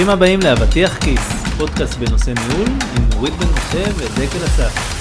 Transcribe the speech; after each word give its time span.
ברוכים 0.00 0.14
הבאים 0.14 0.40
לאבטיח 0.44 0.98
כיס, 0.98 1.20
פודקאסט 1.58 1.98
בנושא 1.98 2.30
ניהול 2.30 2.68
עם 2.68 3.08
נורית 3.14 3.34
בן 3.34 3.46
משה 3.46 3.84
ודקל 3.96 4.44
אסף. 4.44 5.00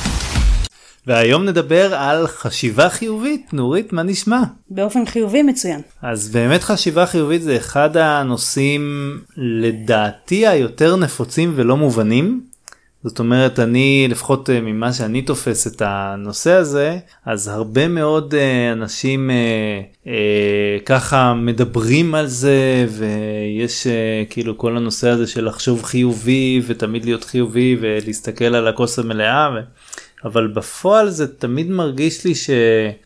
והיום 1.08 1.46
נדבר 1.46 1.96
על 1.96 2.28
חשיבה 2.28 2.90
חיובית, 2.90 3.54
נורית, 3.54 3.94
מה 3.94 4.04
נשמע? 4.04 4.42
באופן 4.70 5.06
חיובי 5.06 5.44
מצוין. 5.44 5.82
אז 6.02 6.30
באמת 6.30 6.64
חשיבה 6.64 7.06
חיובית 7.06 7.42
זה 7.42 7.58
אחד 7.58 7.98
הנושאים 7.98 9.18
לדעתי 9.38 10.48
היותר 10.48 10.96
נפוצים 10.96 11.54
ולא 11.56 11.78
מובנים. 11.78 12.42
זאת 13.04 13.20
אומרת 13.20 13.60
אני 13.60 14.08
לפחות 14.10 14.50
אה, 14.50 14.62
ממה 14.62 14.94
שאני 14.94 15.22
תופס 15.22 15.68
את 15.68 15.82
הנושא 15.86 16.52
הזה 16.52 16.98
אז 17.26 17.48
הרבה 17.48 17.88
מאוד 17.88 18.36
אה, 18.36 18.72
אנשים 18.72 19.32
אה, 19.32 20.12
ככה 20.86 21.34
מדברים 21.34 22.16
על 22.16 22.28
זה 22.28 22.88
ויש 22.90 23.88
כאילו 24.30 24.58
כל 24.58 24.78
הנושא 24.78 25.10
הזה 25.10 25.28
של 25.28 25.46
לחשוב 25.46 25.84
חיובי 25.84 26.62
ותמיד 26.68 27.06
להיות 27.06 27.24
חיובי 27.24 27.78
ולהסתכל 27.82 28.56
על 28.56 28.68
הכוס 28.68 29.00
המלאה. 29.00 29.50
ו... 29.56 29.60
אבל 30.26 30.48
בפועל 30.48 31.10
זה 31.10 31.36
תמיד 31.36 31.70
מרגיש 31.70 32.26
לי 32.26 32.36
ש, 32.36 32.50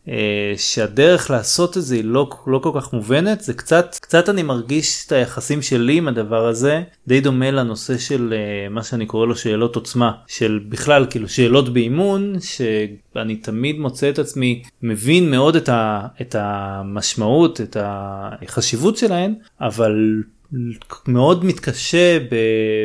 אה, 0.08 0.54
שהדרך 0.58 1.32
לעשות 1.32 1.78
את 1.78 1.84
זה 1.84 1.96
היא 1.96 2.04
לא, 2.04 2.30
לא 2.48 2.60
כל 2.60 2.72
כך 2.76 2.94
מובנת. 2.94 3.42
זה 3.42 3.54
קצת 3.54 3.96
קצת 4.02 4.30
אני 4.30 4.44
מרגיש 4.44 5.06
את 5.08 5.12
היחסים 5.12 5.62
שלי 5.62 5.98
עם 5.98 6.08
הדבר 6.08 6.48
הזה 6.48 6.82
די 7.08 7.22
דומה 7.22 7.52
לנושא 7.52 7.98
של 7.98 8.34
אה, 8.34 8.70
מה 8.70 8.84
שאני 8.84 9.06
קורא 9.06 9.26
לו 9.26 9.36
שאלות 9.36 9.76
עוצמה 9.76 10.12
של 10.28 10.60
בכלל 10.70 11.06
כאילו 11.10 11.30
שאלות 11.30 11.74
באימון 11.74 12.36
שאני 12.40 13.36
תמיד 13.36 13.80
מוצא 13.80 14.10
את 14.10 14.20
עצמי 14.20 14.64
מבין 14.82 15.32
מאוד 15.32 15.56
את, 15.56 15.70
ה, 15.70 16.08
את 16.22 16.36
המשמעות 16.40 17.62
את 17.62 17.78
החשיבות 17.80 18.98
שלהן 18.98 19.34
אבל 19.62 20.24
מאוד 21.08 21.46
מתקשה 21.46 22.20
ב... 22.20 22.36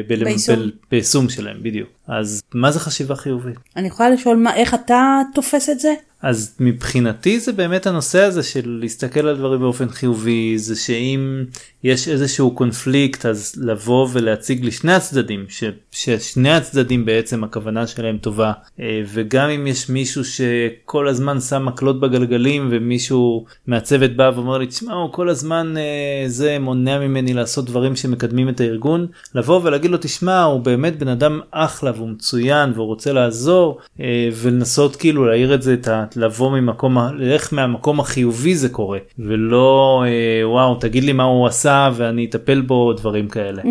ב... 0.08 0.24
ביישום. 0.24 0.56
ב... 0.56 0.70
ביישום 0.90 1.28
שלהם 1.28 1.62
בדיוק 1.62 1.88
אז 2.08 2.42
מה 2.54 2.70
זה 2.70 2.80
חשיבה 2.80 3.16
חיובית? 3.16 3.56
אני 3.76 3.88
יכולה 3.88 4.10
לשאול 4.10 4.36
מה 4.36 4.54
איך 4.54 4.74
אתה 4.74 5.20
תופס 5.34 5.68
את 5.68 5.80
זה? 5.80 5.94
אז 6.22 6.56
מבחינתי 6.60 7.40
זה 7.40 7.52
באמת 7.52 7.86
הנושא 7.86 8.22
הזה 8.22 8.42
של 8.42 8.78
להסתכל 8.80 9.26
על 9.26 9.36
דברים 9.36 9.60
באופן 9.60 9.88
חיובי 9.88 10.58
זה 10.58 10.76
שאם 10.76 11.44
יש 11.84 12.08
איזשהו 12.08 12.50
קונפליקט 12.50 13.26
אז 13.26 13.54
לבוא 13.58 14.08
ולהציג 14.12 14.64
לשני 14.64 14.92
הצדדים 14.92 15.44
ש, 15.48 15.64
ששני 15.90 16.52
הצדדים 16.52 17.04
בעצם 17.04 17.44
הכוונה 17.44 17.86
שלהם 17.86 18.18
טובה. 18.18 18.52
אה, 18.80 19.02
וגם 19.06 19.48
אם 19.50 19.66
יש 19.66 19.88
מישהו 19.88 20.22
שכל 20.24 21.08
הזמן 21.08 21.40
שם 21.40 21.64
מקלות 21.64 22.00
בגלגלים 22.00 22.68
ומישהו 22.70 23.44
מהצוות 23.66 24.16
בא 24.16 24.30
ואומר 24.34 24.58
לי 24.58 24.66
תשמע 24.66 24.92
הוא 24.92 25.12
כל 25.12 25.28
הזמן 25.28 25.74
אה, 25.76 26.28
זה 26.28 26.58
מונע 26.58 26.98
ממני 26.98 27.34
לעשות 27.34 27.64
דברים 27.64 27.96
שמקדמים 27.96 28.48
את 28.48 28.60
הארגון 28.60 29.06
לבוא 29.34 29.60
ולהגיד 29.62 29.90
לו 29.90 29.98
תשמע 30.00 30.42
הוא 30.42 30.60
באמת 30.60 30.98
בן 30.98 31.08
אדם 31.08 31.40
אחלה 31.50 31.92
והוא 31.96 32.08
מצוין 32.08 32.72
והוא 32.74 32.86
רוצה 32.86 33.12
לעזור 33.12 33.78
אה, 34.00 34.28
ולנסות 34.34 34.96
כאילו 34.96 35.26
להעיר 35.26 35.54
את 35.54 35.62
זה 35.62 35.74
את 35.74 35.88
ה... 35.88 36.04
לבוא 36.16 36.50
ממקום 36.50 36.98
איך 37.22 37.52
מהמקום 37.52 38.00
החיובי 38.00 38.54
זה 38.54 38.68
קורה 38.68 38.98
ולא 39.18 40.04
אה, 40.06 40.48
וואו 40.48 40.74
תגיד 40.74 41.04
לי 41.04 41.12
מה 41.12 41.24
הוא 41.24 41.46
עשה 41.46 41.90
ואני 41.94 42.24
אטפל 42.24 42.60
בו 42.60 42.92
דברים 42.92 43.28
כאלה. 43.28 43.62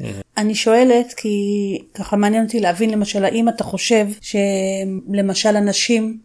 אה. 0.00 0.10
אני 0.36 0.54
שואלת 0.54 1.12
כי 1.16 1.38
ככה 1.94 2.16
מעניין 2.16 2.44
אותי 2.44 2.60
להבין 2.60 2.90
למשל 2.90 3.24
האם 3.24 3.48
אתה 3.48 3.64
חושב 3.64 4.06
שלמשל 4.20 5.56
אנשים 5.56 6.18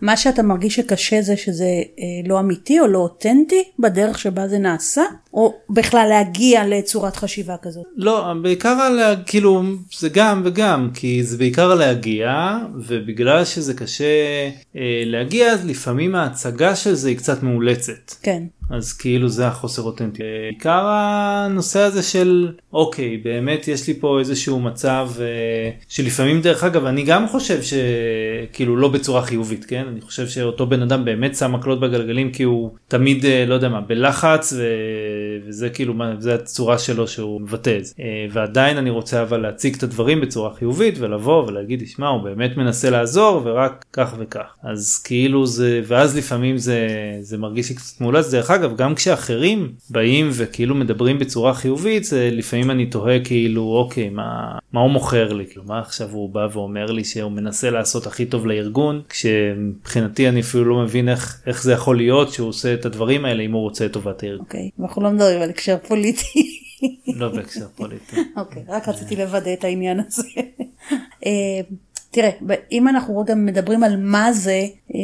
מה 0.00 0.16
שאתה 0.16 0.42
מרגיש 0.42 0.74
שקשה 0.74 1.22
זה 1.22 1.36
שזה 1.36 1.64
אה, 1.98 2.28
לא 2.28 2.40
אמיתי 2.40 2.80
או 2.80 2.86
לא 2.86 2.98
אותנטי 2.98 3.64
בדרך 3.78 4.18
שבה 4.18 4.48
זה 4.48 4.58
נעשה 4.58 5.02
או 5.34 5.54
בכלל 5.70 6.06
להגיע 6.08 6.66
לצורת 6.66 7.16
חשיבה 7.16 7.56
כזאת? 7.62 7.84
לא 7.96 8.32
בעיקר 8.42 8.68
על 8.68 9.00
כאילו 9.26 9.62
זה 9.98 10.08
גם 10.08 10.42
וגם 10.44 10.90
כי 10.94 11.22
זה 11.22 11.38
בעיקר 11.38 11.74
להגיע 11.74 12.58
ובגלל 12.74 13.44
שזה 13.44 13.74
קשה 13.74 14.04
אה, 14.76 15.02
להגיע 15.06 15.52
אז 15.52 15.66
לפעמים 15.66 16.14
ההצגה 16.14 16.76
של 16.76 16.94
זה 16.94 17.08
היא 17.08 17.16
קצת 17.16 17.42
מאולצת. 17.42 18.14
כן. 18.22 18.42
אז 18.70 18.92
כאילו 18.92 19.28
זה 19.28 19.46
החוסר 19.46 19.82
אותנטי. 19.82 20.22
בעיקר 20.22 20.84
הנושא 20.86 21.80
הזה 21.80 22.02
של 22.02 22.52
אוקיי 22.72 23.16
באמת 23.16 23.68
יש 23.68 23.88
לי 23.88 23.94
פה 23.94 24.18
איזשהו 24.18 24.60
מצב 24.60 25.08
אה, 25.20 25.70
שלפעמים 25.88 26.40
דרך 26.40 26.64
אגב 26.64 26.84
אני 26.84 27.02
גם 27.02 27.28
חושב 27.28 27.60
שכאילו 27.62 28.76
לא 28.76 28.88
בצורה 28.88 29.22
חיובית 29.22 29.64
כן 29.64 29.84
אני 29.92 30.00
חושב 30.00 30.28
שאותו 30.28 30.66
בן 30.66 30.82
אדם 30.82 31.04
באמת 31.04 31.36
שם 31.36 31.52
מקלות 31.52 31.80
בגלגלים 31.80 32.32
כי 32.32 32.42
הוא 32.42 32.70
תמיד 32.88 33.24
אה, 33.24 33.44
לא 33.46 33.54
יודע 33.54 33.68
מה 33.68 33.80
בלחץ 33.80 34.52
ו... 34.56 34.62
וזה 35.46 35.70
כאילו 35.70 35.94
מה 35.94 36.12
זה 36.18 36.34
הצורה 36.34 36.78
שלו 36.78 37.08
שהוא 37.08 37.40
מבטא 37.40 37.76
את 37.78 37.84
זה. 37.84 37.94
אה, 38.00 38.26
ועדיין 38.32 38.76
אני 38.76 38.90
רוצה 38.90 39.22
אבל 39.22 39.36
להציג 39.40 39.74
את 39.76 39.82
הדברים 39.82 40.20
בצורה 40.20 40.54
חיובית 40.54 40.94
ולבוא 40.98 41.46
ולהגיד 41.46 41.82
תשמע 41.82 42.08
הוא 42.08 42.22
באמת 42.22 42.56
מנסה 42.56 42.90
לעזור 42.90 43.42
ורק 43.44 43.84
כך 43.92 44.14
וכך. 44.18 44.54
אז 44.62 45.02
כאילו 45.04 45.46
זה 45.46 45.80
ואז 45.86 46.16
לפעמים 46.16 46.58
זה 46.58 46.88
זה 47.20 47.38
מרגיש 47.38 47.68
לי 47.68 47.74
קצת 47.74 48.00
מאולץ 48.00 48.30
דרך 48.30 48.50
אגב 48.50 48.76
גם 48.76 48.94
כשאחרים 48.94 49.72
באים 49.90 50.28
וכאילו 50.32 50.74
מדברים 50.74 51.18
בצורה 51.18 51.54
חיובית 51.54 52.04
זה 52.04 52.28
לפעמים 52.32 52.70
אני 52.70 52.86
תוהה 52.86 53.24
כאילו 53.24 53.62
אוקיי 53.62 54.08
מה 54.08 54.58
מה 54.72 54.80
הוא 54.80 54.90
מוכר 54.90 55.32
לי? 55.32 55.46
כאילו 55.46 55.64
מה 55.66 55.78
עכשיו 55.78 56.08
הוא 56.12 56.30
בא 56.30 56.48
ואומר 56.52 56.86
לי 56.86 57.04
שהוא 57.04 57.32
מנסה 57.32 57.70
לעשות 57.70 58.06
הכי 58.06 58.26
טוב 58.26 58.46
לארגון? 58.46 59.02
כשמבחינתי 59.08 60.28
אני 60.28 60.40
אפילו 60.40 60.64
לא 60.64 60.82
מבין 60.82 61.08
איך 61.08 61.42
איך 61.46 61.62
זה 61.62 61.72
יכול 61.72 61.96
להיות 61.96 62.32
שהוא 62.32 62.48
עושה 62.48 62.74
את 62.74 62.86
הדברים 62.86 63.24
האלה 63.24 63.42
אם 63.42 63.52
הוא 63.52 63.62
רוצה 63.62 63.86
את 63.86 63.92
טובת 63.92 64.22
הארגון. 64.22 64.46
אוקיי 64.46 64.70
okay, 64.78 64.82
אנחנו 64.82 65.02
לא 65.02 65.07
מדברים 65.10 65.42
על 65.42 65.50
הקשר 65.50 65.76
פוליטי. 65.88 66.60
לא 67.06 67.28
בהקשר 67.28 67.66
פוליטי. 67.76 68.16
אוקיי 68.36 68.62
רק 68.68 68.88
רציתי 68.88 69.16
לוודא 69.16 69.52
את 69.52 69.64
העניין 69.64 70.00
הזה. 70.00 70.28
אה, 71.26 71.60
תראה, 72.10 72.30
אם 72.72 72.88
אנחנו 72.88 73.18
רגע 73.18 73.34
מדברים 73.34 73.84
על 73.84 73.96
מה 73.96 74.32
זה, 74.32 74.66
אה, 74.94 75.00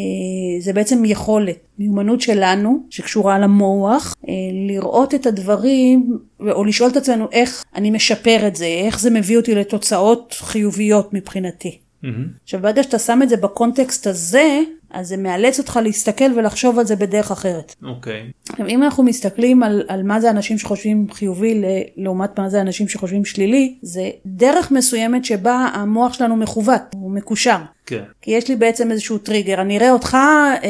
זה 0.61 0.73
בעצם 0.73 1.05
יכולת, 1.05 1.57
מיומנות 1.79 2.21
שלנו, 2.21 2.87
שקשורה 2.91 3.39
למוח, 3.39 4.15
אה, 4.29 4.33
לראות 4.69 5.15
את 5.15 5.27
הדברים, 5.27 6.19
או 6.41 6.65
לשאול 6.65 6.91
את 6.91 6.97
עצמנו 6.97 7.29
איך 7.33 7.65
אני 7.75 7.91
משפר 7.91 8.47
את 8.47 8.57
זה, 8.57 8.67
איך 8.67 9.01
זה 9.01 9.11
מביא 9.11 9.37
אותי 9.37 9.55
לתוצאות 9.55 10.35
חיוביות 10.39 11.15
מבחינתי. 11.15 11.79
Mm-hmm. 12.05 12.07
עכשיו 12.45 12.61
ברגע 12.61 12.83
שאתה 12.83 12.99
שם 12.99 13.21
את 13.23 13.29
זה 13.29 13.37
בקונטקסט 13.37 14.07
הזה, 14.07 14.61
אז 14.95 15.09
זה 15.09 15.17
מאלץ 15.17 15.59
אותך 15.59 15.81
להסתכל 15.83 16.33
ולחשוב 16.37 16.79
על 16.79 16.87
זה 16.87 16.97
בדרך 16.97 17.31
אחרת. 17.31 17.75
אוקיי. 17.83 18.31
Okay. 18.51 18.69
אם 18.69 18.83
אנחנו 18.83 19.03
מסתכלים 19.03 19.63
על, 19.63 19.83
על 19.89 20.03
מה 20.03 20.21
זה 20.21 20.31
אנשים 20.31 20.59
שחושבים 20.59 21.07
חיובי 21.13 21.63
לעומת 21.97 22.39
מה 22.39 22.49
זה 22.49 22.61
אנשים 22.61 22.89
שחושבים 22.89 23.25
שלילי, 23.25 23.75
זה 23.83 24.11
דרך 24.27 24.71
מסוימת 24.71 25.25
שבה 25.25 25.69
המוח 25.75 26.13
שלנו 26.13 26.37
מכוות, 26.37 26.83
הוא 26.95 27.11
מקושר. 27.11 27.59
כן. 27.87 28.03
כי 28.23 28.31
יש 28.31 28.49
לי 28.49 28.57
בעצם 28.57 28.91
איזשהו 28.91 29.19
טריגר, 29.19 29.61
אני 29.61 29.79
אראה 29.79 29.91
אותך 29.91 30.15
אה, 30.15 30.69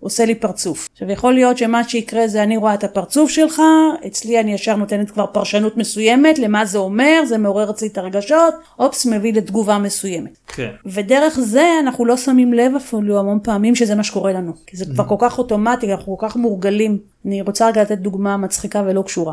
עושה 0.00 0.24
לי 0.24 0.34
פרצוף. 0.34 0.88
עכשיו 0.92 1.10
יכול 1.10 1.34
להיות 1.34 1.58
שמה 1.58 1.88
שיקרה 1.88 2.28
זה 2.28 2.42
אני 2.42 2.56
רואה 2.56 2.74
את 2.74 2.84
הפרצוף 2.84 3.30
שלך, 3.30 3.62
אצלי 4.06 4.40
אני 4.40 4.52
ישר 4.52 4.76
נותנת 4.76 5.10
כבר 5.10 5.26
פרשנות 5.26 5.76
מסוימת 5.76 6.38
למה 6.38 6.64
זה 6.64 6.78
אומר, 6.78 7.22
זה 7.28 7.38
מעורר 7.38 7.70
אצלי 7.70 7.88
את 7.88 7.98
הרגשות, 7.98 8.54
אופס 8.78 9.06
מביא 9.06 9.32
לתגובה 9.32 9.78
מסוימת. 9.78 10.38
כן. 10.46 10.70
ודרך 10.86 11.40
זה 11.40 11.70
אנחנו 11.80 12.04
לא 12.04 12.16
שמים 12.16 12.52
לב 12.52 12.72
אפילו 12.76 13.18
המון 13.18 13.38
פעמים 13.44 13.74
שזה 13.74 13.94
מה 13.94 14.04
שקורה 14.04 14.32
לנו. 14.32 14.52
כי 14.66 14.76
זה 14.76 14.84
כבר 14.84 15.08
כל 15.08 15.16
כך 15.18 15.38
אוטומטי, 15.38 15.92
אנחנו 15.92 16.18
כל 16.18 16.28
כך 16.28 16.36
מורגלים 16.36 16.98
אני 17.26 17.42
רוצה 17.42 17.68
רגע 17.68 17.82
לתת 17.82 17.98
דוגמה 17.98 18.36
מצחיקה 18.36 18.82
ולא 18.86 19.02
קשורה. 19.02 19.32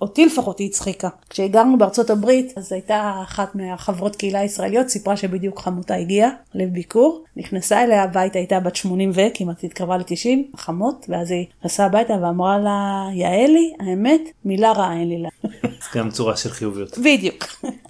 אותי, 0.00 0.26
לפחות 0.26 0.58
היא 0.58 0.68
הצחיקה. 0.68 1.08
כשהגרנו 1.30 1.78
בארצות 1.78 2.10
הברית, 2.10 2.52
אז 2.56 2.72
הייתה 2.72 3.14
אחת 3.22 3.54
מהחברות 3.54 4.16
קהילה 4.16 4.40
הישראליות, 4.40 4.88
סיפרה 4.88 5.16
שבדיוק 5.16 5.60
חמותה 5.60 5.94
הגיעה 5.94 6.30
לביקור, 6.54 7.24
נכנסה 7.36 7.84
אליה 7.84 8.02
הביתה, 8.02 8.38
הייתה 8.38 8.60
בת 8.60 8.76
80 8.76 9.10
ו, 9.14 9.20
כמעט 9.34 9.64
התקרבה 9.64 9.96
ל-90, 9.96 10.56
חמות, 10.56 11.06
ואז 11.08 11.30
היא 11.30 11.46
נסעה 11.64 11.86
הביתה 11.86 12.14
ואמרה 12.22 12.58
לה, 12.58 13.08
יעלי, 13.14 13.72
האמת, 13.80 14.20
מילה 14.44 14.72
רעה 14.72 14.92
אין 15.00 15.08
לי 15.08 15.18
לה. 15.18 15.28
זה 15.62 15.98
גם 15.98 16.10
צורה 16.10 16.36
של 16.36 16.50
חיוביות. 16.50 16.98
בדיוק. 16.98 17.44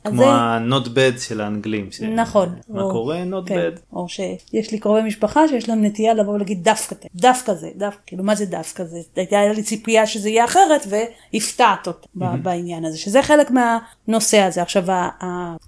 כמו 0.04 0.24
ה-not 0.24 0.86
bad 0.86 1.20
של 1.20 1.40
האנגלים. 1.40 1.88
נכון. 2.14 2.48
מה. 2.68 2.82
קורה? 2.82 3.22
not 3.30 3.48
כן. 3.48 3.56
bad. 3.56 3.80
או 3.92 4.08
שיש 4.08 4.72
לי 4.72 4.78
קרובי 4.78 5.02
משפחה 5.02 5.48
שיש 5.48 5.68
להם 5.68 5.84
נטייה 5.84 6.14
לבוא 6.14 6.32
ולהגיד 6.32 6.64
דווקא, 6.64 6.96
דווקא 7.14 7.54
זה, 7.54 7.68
דווקא, 7.76 8.00
כאילו 8.06 8.24
מה 8.24 8.34
זה 8.34 8.46
דווקא 8.46 8.84
זה? 8.84 8.98
הייתה 9.16 9.52
לי 9.56 9.62
ציפייה 9.62 10.06
שזה 10.06 10.28
יהיה 10.28 10.44
אחרת 10.44 10.86
והפתעת 10.88 11.86
אותה 11.86 12.06
mm-hmm. 12.16 12.36
בעניין 12.42 12.84
הזה, 12.84 12.98
שזה 12.98 13.22
חלק 13.22 13.50
מהנושא 13.50 14.40
הזה. 14.40 14.62
עכשיו, 14.62 14.84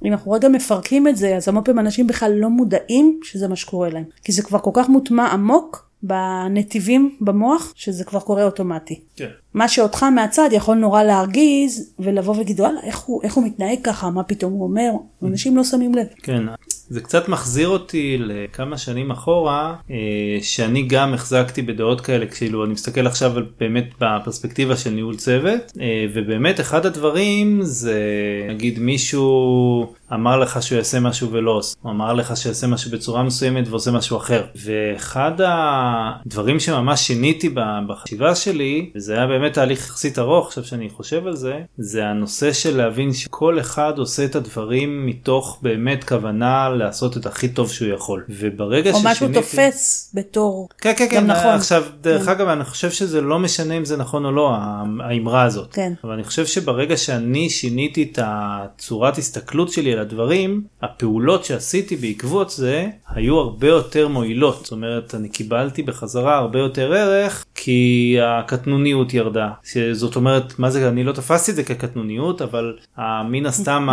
אם 0.04 0.12
אנחנו 0.12 0.32
רגע 0.32 0.48
מפרקים 0.48 1.08
את 1.08 1.16
זה, 1.16 1.36
אז 1.36 1.48
המון 1.48 1.64
פעמים 1.64 1.78
אנשים 1.78 2.06
בכלל 2.06 2.32
לא 2.32 2.50
מודעים 2.50 3.20
שזה 3.22 3.48
מה 3.48 3.56
שקורה 3.56 3.90
להם. 3.90 4.04
כי 4.24 4.32
זה 4.32 4.42
כבר 4.42 4.58
כל 4.58 4.70
כך 4.74 4.88
מוטמע 4.88 5.26
עמוק 5.26 5.88
בנתיבים 6.02 7.16
במוח, 7.20 7.72
שזה 7.76 8.04
כבר 8.04 8.20
קורה 8.20 8.44
אוטומטי. 8.44 9.00
כן. 9.16 9.28
מה 9.54 9.68
שאותך 9.68 10.02
מהצד 10.02 10.48
יכול 10.52 10.76
נורא 10.76 11.02
להרגיז, 11.02 11.92
ולבוא 11.98 12.34
ולהגיד, 12.34 12.60
וואלה, 12.60 12.80
איך 12.82 12.98
הוא, 12.98 13.22
איך 13.22 13.34
הוא 13.34 13.44
מתנהג 13.44 13.78
ככה, 13.82 14.10
מה 14.10 14.22
פתאום 14.22 14.52
הוא 14.52 14.62
אומר, 14.62 14.90
אנשים 15.22 15.56
לא 15.56 15.64
שמים 15.64 15.94
לב. 15.94 16.06
כן, 16.22 16.42
זה 16.88 17.00
קצת 17.00 17.28
מחזיר 17.28 17.68
אותי 17.68 18.16
לכמה 18.20 18.78
שנים 18.78 19.10
אחורה, 19.10 19.74
אה, 19.90 19.96
שאני 20.42 20.82
גם 20.82 21.14
החזקתי 21.14 21.62
בדעות 21.62 22.00
כאלה, 22.00 22.26
כאילו 22.26 22.64
אני 22.64 22.72
מסתכל 22.72 23.06
עכשיו 23.06 23.32
באמת 23.60 23.88
בפרספקטיבה 24.00 24.76
של 24.76 24.90
ניהול 24.90 25.16
צוות, 25.16 25.72
אה, 25.80 26.06
ובאמת 26.14 26.60
אחד 26.60 26.86
הדברים 26.86 27.58
זה 27.62 28.00
נגיד 28.48 28.78
מישהו 28.78 29.94
אמר 30.12 30.36
לך 30.38 30.62
שהוא 30.62 30.76
יעשה 30.76 31.00
משהו 31.00 31.30
ולא 31.30 31.50
עושה, 31.50 31.76
הוא 31.82 31.92
אמר 31.92 32.12
לך 32.12 32.36
שיעשה 32.36 32.66
משהו 32.66 32.90
בצורה 32.90 33.22
מסוימת 33.22 33.68
ועושה 33.68 33.90
משהו 33.90 34.16
אחר. 34.16 34.44
ואחד 34.56 35.32
הדברים 35.46 36.60
שממש 36.60 37.00
שיניתי 37.00 37.54
בחשיבה 37.88 38.34
שלי, 38.34 38.90
וזה 38.96 39.14
היה 39.14 39.26
באמת 39.26 39.52
תהליך 39.52 39.78
יחסית 39.78 40.18
ארוך, 40.18 40.46
עכשיו 40.46 40.64
שאני 40.64 40.90
חושב 40.90 41.26
על 41.26 41.36
זה, 41.36 41.60
זה 41.78 42.06
הנושא 42.06 42.52
של 42.52 42.76
להבין 42.76 43.12
שכל 43.12 43.60
אחד 43.60 43.92
עושה 43.98 44.24
את 44.24 44.36
הדברים 44.36 45.06
מתוך 45.06 45.58
באמת 45.62 46.04
כוונה 46.04 46.68
לעשות 46.68 47.16
את 47.16 47.26
הכי 47.26 47.48
טוב 47.48 47.70
שהוא 47.70 47.88
יכול. 47.88 48.24
וברגע 48.28 48.90
או 48.90 48.96
ששיניתי... 48.96 49.10
משהו 49.10 49.42
תופס 49.42 50.10
בתור 50.14 50.68
כן, 50.78 50.92
כן, 50.96 51.06
כן, 51.10 51.26
נכון. 51.26 51.50
עכשיו, 51.50 51.84
דרך 52.00 52.24
כן. 52.24 52.30
אגב, 52.30 52.48
אני 52.48 52.64
חושב 52.64 52.90
שזה 52.90 53.20
לא 53.20 53.38
משנה 53.38 53.74
אם 53.74 53.84
זה 53.84 53.96
נכון 53.96 54.24
או 54.24 54.32
לא, 54.32 54.54
האמרה 55.00 55.42
הזאת. 55.42 55.72
כן. 55.72 55.92
אבל 56.04 56.12
אני 56.12 56.24
חושב 56.24 56.46
שברגע 56.46 56.96
שאני 56.96 57.50
שיניתי 57.50 58.10
את 58.12 58.18
הצורת 58.22 59.18
הסתכלות 59.18 59.72
שלי 59.72 59.93
על 59.94 60.00
הדברים, 60.00 60.62
הפעולות 60.82 61.44
שעשיתי 61.44 61.96
בעקבות 61.96 62.50
זה 62.50 62.86
היו 63.08 63.38
הרבה 63.38 63.68
יותר 63.68 64.08
מועילות. 64.08 64.60
זאת 64.62 64.72
אומרת, 64.72 65.14
אני 65.14 65.28
קיבלתי 65.28 65.82
בחזרה 65.82 66.36
הרבה 66.36 66.58
יותר 66.58 66.92
ערך, 66.92 67.44
כי 67.54 68.16
הקטנוניות 68.22 69.14
ירדה. 69.14 69.50
זאת 69.92 70.16
אומרת, 70.16 70.58
מה 70.58 70.70
זה, 70.70 70.88
אני 70.88 71.04
לא 71.04 71.12
תפסתי 71.12 71.50
את 71.50 71.56
זה 71.56 71.62
כקטנוניות, 71.62 72.42
אבל 72.42 72.76
אה, 72.98 73.22
מן 73.22 73.46
הסתם, 73.46 73.88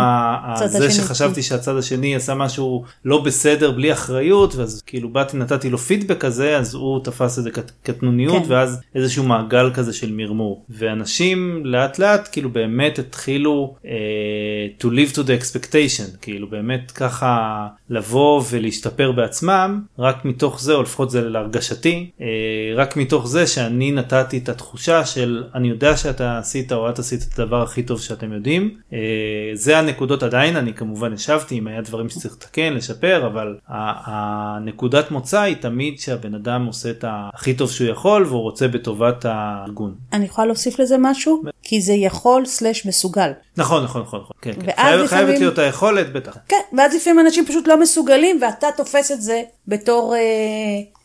זה. 0.66 0.90
שחשבתי 0.90 1.42
שהצד 1.42 1.76
השני 1.76 2.16
עשה 2.16 2.34
משהו 2.34 2.84
לא 3.04 3.22
בסדר 3.22 3.70
בלי 3.70 3.92
אחריות, 3.92 4.54
ואז 4.54 4.82
כאילו 4.86 5.08
באתי 5.08 5.36
נתתי 5.36 5.70
לו 5.70 5.78
פידבק 5.78 6.18
כזה, 6.18 6.56
אז 6.58 6.74
הוא 6.74 7.04
תפס 7.04 7.38
את 7.38 7.44
זה 7.44 7.50
כקטנוניות, 7.50 8.42
כן. 8.42 8.52
ואז 8.52 8.80
איזשהו 8.94 9.24
מעגל 9.24 9.70
כזה 9.74 9.92
של 9.92 10.12
מרמור. 10.12 10.64
ואנשים 10.70 11.62
לאט 11.64 11.98
לאט 11.98 12.28
כאילו 12.32 12.50
באמת 12.50 12.98
התחילו 12.98 13.74
uh, 13.82 13.86
to 14.82 14.86
live 14.86 15.14
to 15.14 15.18
the 15.18 15.42
expectation, 15.42 15.91
כאילו 16.20 16.50
באמת 16.50 16.90
ככה 16.90 17.66
לבוא 17.90 18.42
ולהשתפר 18.50 19.12
בעצמם, 19.12 19.82
רק 19.98 20.24
מתוך 20.24 20.60
זה, 20.60 20.74
או 20.74 20.82
לפחות 20.82 21.10
זה 21.10 21.28
להרגשתי, 21.28 22.10
uh, 22.18 22.22
רק 22.76 22.96
מתוך 22.96 23.26
זה 23.26 23.46
שאני 23.46 23.92
נתתי 23.92 24.38
את 24.38 24.48
התחושה 24.48 25.06
של 25.06 25.44
אני 25.54 25.68
יודע 25.68 25.96
שאתה 25.96 26.38
עשית 26.38 26.72
או 26.72 26.90
את 26.90 26.98
עשית 26.98 27.20
את 27.22 27.38
הדבר 27.38 27.62
הכי 27.62 27.82
טוב 27.82 28.00
שאתם 28.00 28.32
יודעים. 28.32 28.76
Uh, 28.90 28.94
זה 29.54 29.78
הנקודות 29.78 30.22
עדיין, 30.22 30.56
אני 30.56 30.74
כמובן 30.74 31.12
ישבתי 31.12 31.58
אם 31.58 31.66
היה 31.66 31.80
דברים 31.80 32.08
שצריך 32.08 32.34
לתקן, 32.34 32.72
לשפר, 32.72 33.26
אבל 33.26 33.56
הנקודת 33.68 35.10
מוצא 35.10 35.40
היא 35.40 35.56
תמיד 35.56 35.98
שהבן 35.98 36.34
אדם 36.34 36.66
עושה 36.66 36.90
את 36.90 37.04
הכי 37.08 37.54
טוב 37.54 37.70
שהוא 37.70 37.88
יכול 37.88 38.24
והוא 38.26 38.42
רוצה 38.42 38.68
בטובת 38.68 39.24
הארגון. 39.24 39.94
אני 40.12 40.24
יכולה 40.24 40.46
להוסיף 40.46 40.78
לזה 40.80 40.96
משהו? 40.98 41.42
כי 41.62 41.80
זה 41.80 41.92
יכול 41.92 42.46
סלש 42.46 42.86
מסוגל. 42.86 43.30
נכון 43.56 43.84
נכון 43.84 44.02
נכון 44.02 44.20
נכון. 44.20 44.36
כן, 44.42 44.52
כן. 44.52 44.66
ואז 44.66 44.74
חייב, 44.76 45.00
לפעמים- 45.00 45.08
חייבת 45.26 45.38
להיות 45.40 45.58
היכולת 45.58 46.12
בטח. 46.12 46.36
כן, 46.48 46.56
ואז 46.78 46.94
לפעמים 46.94 47.20
אנשים 47.20 47.46
פשוט 47.46 47.68
לא 47.68 47.80
מסוגלים 47.80 48.38
ואתה 48.42 48.66
תופס 48.76 49.12
את 49.12 49.22
זה 49.22 49.42
בתור 49.68 50.14
אה, 50.14 50.20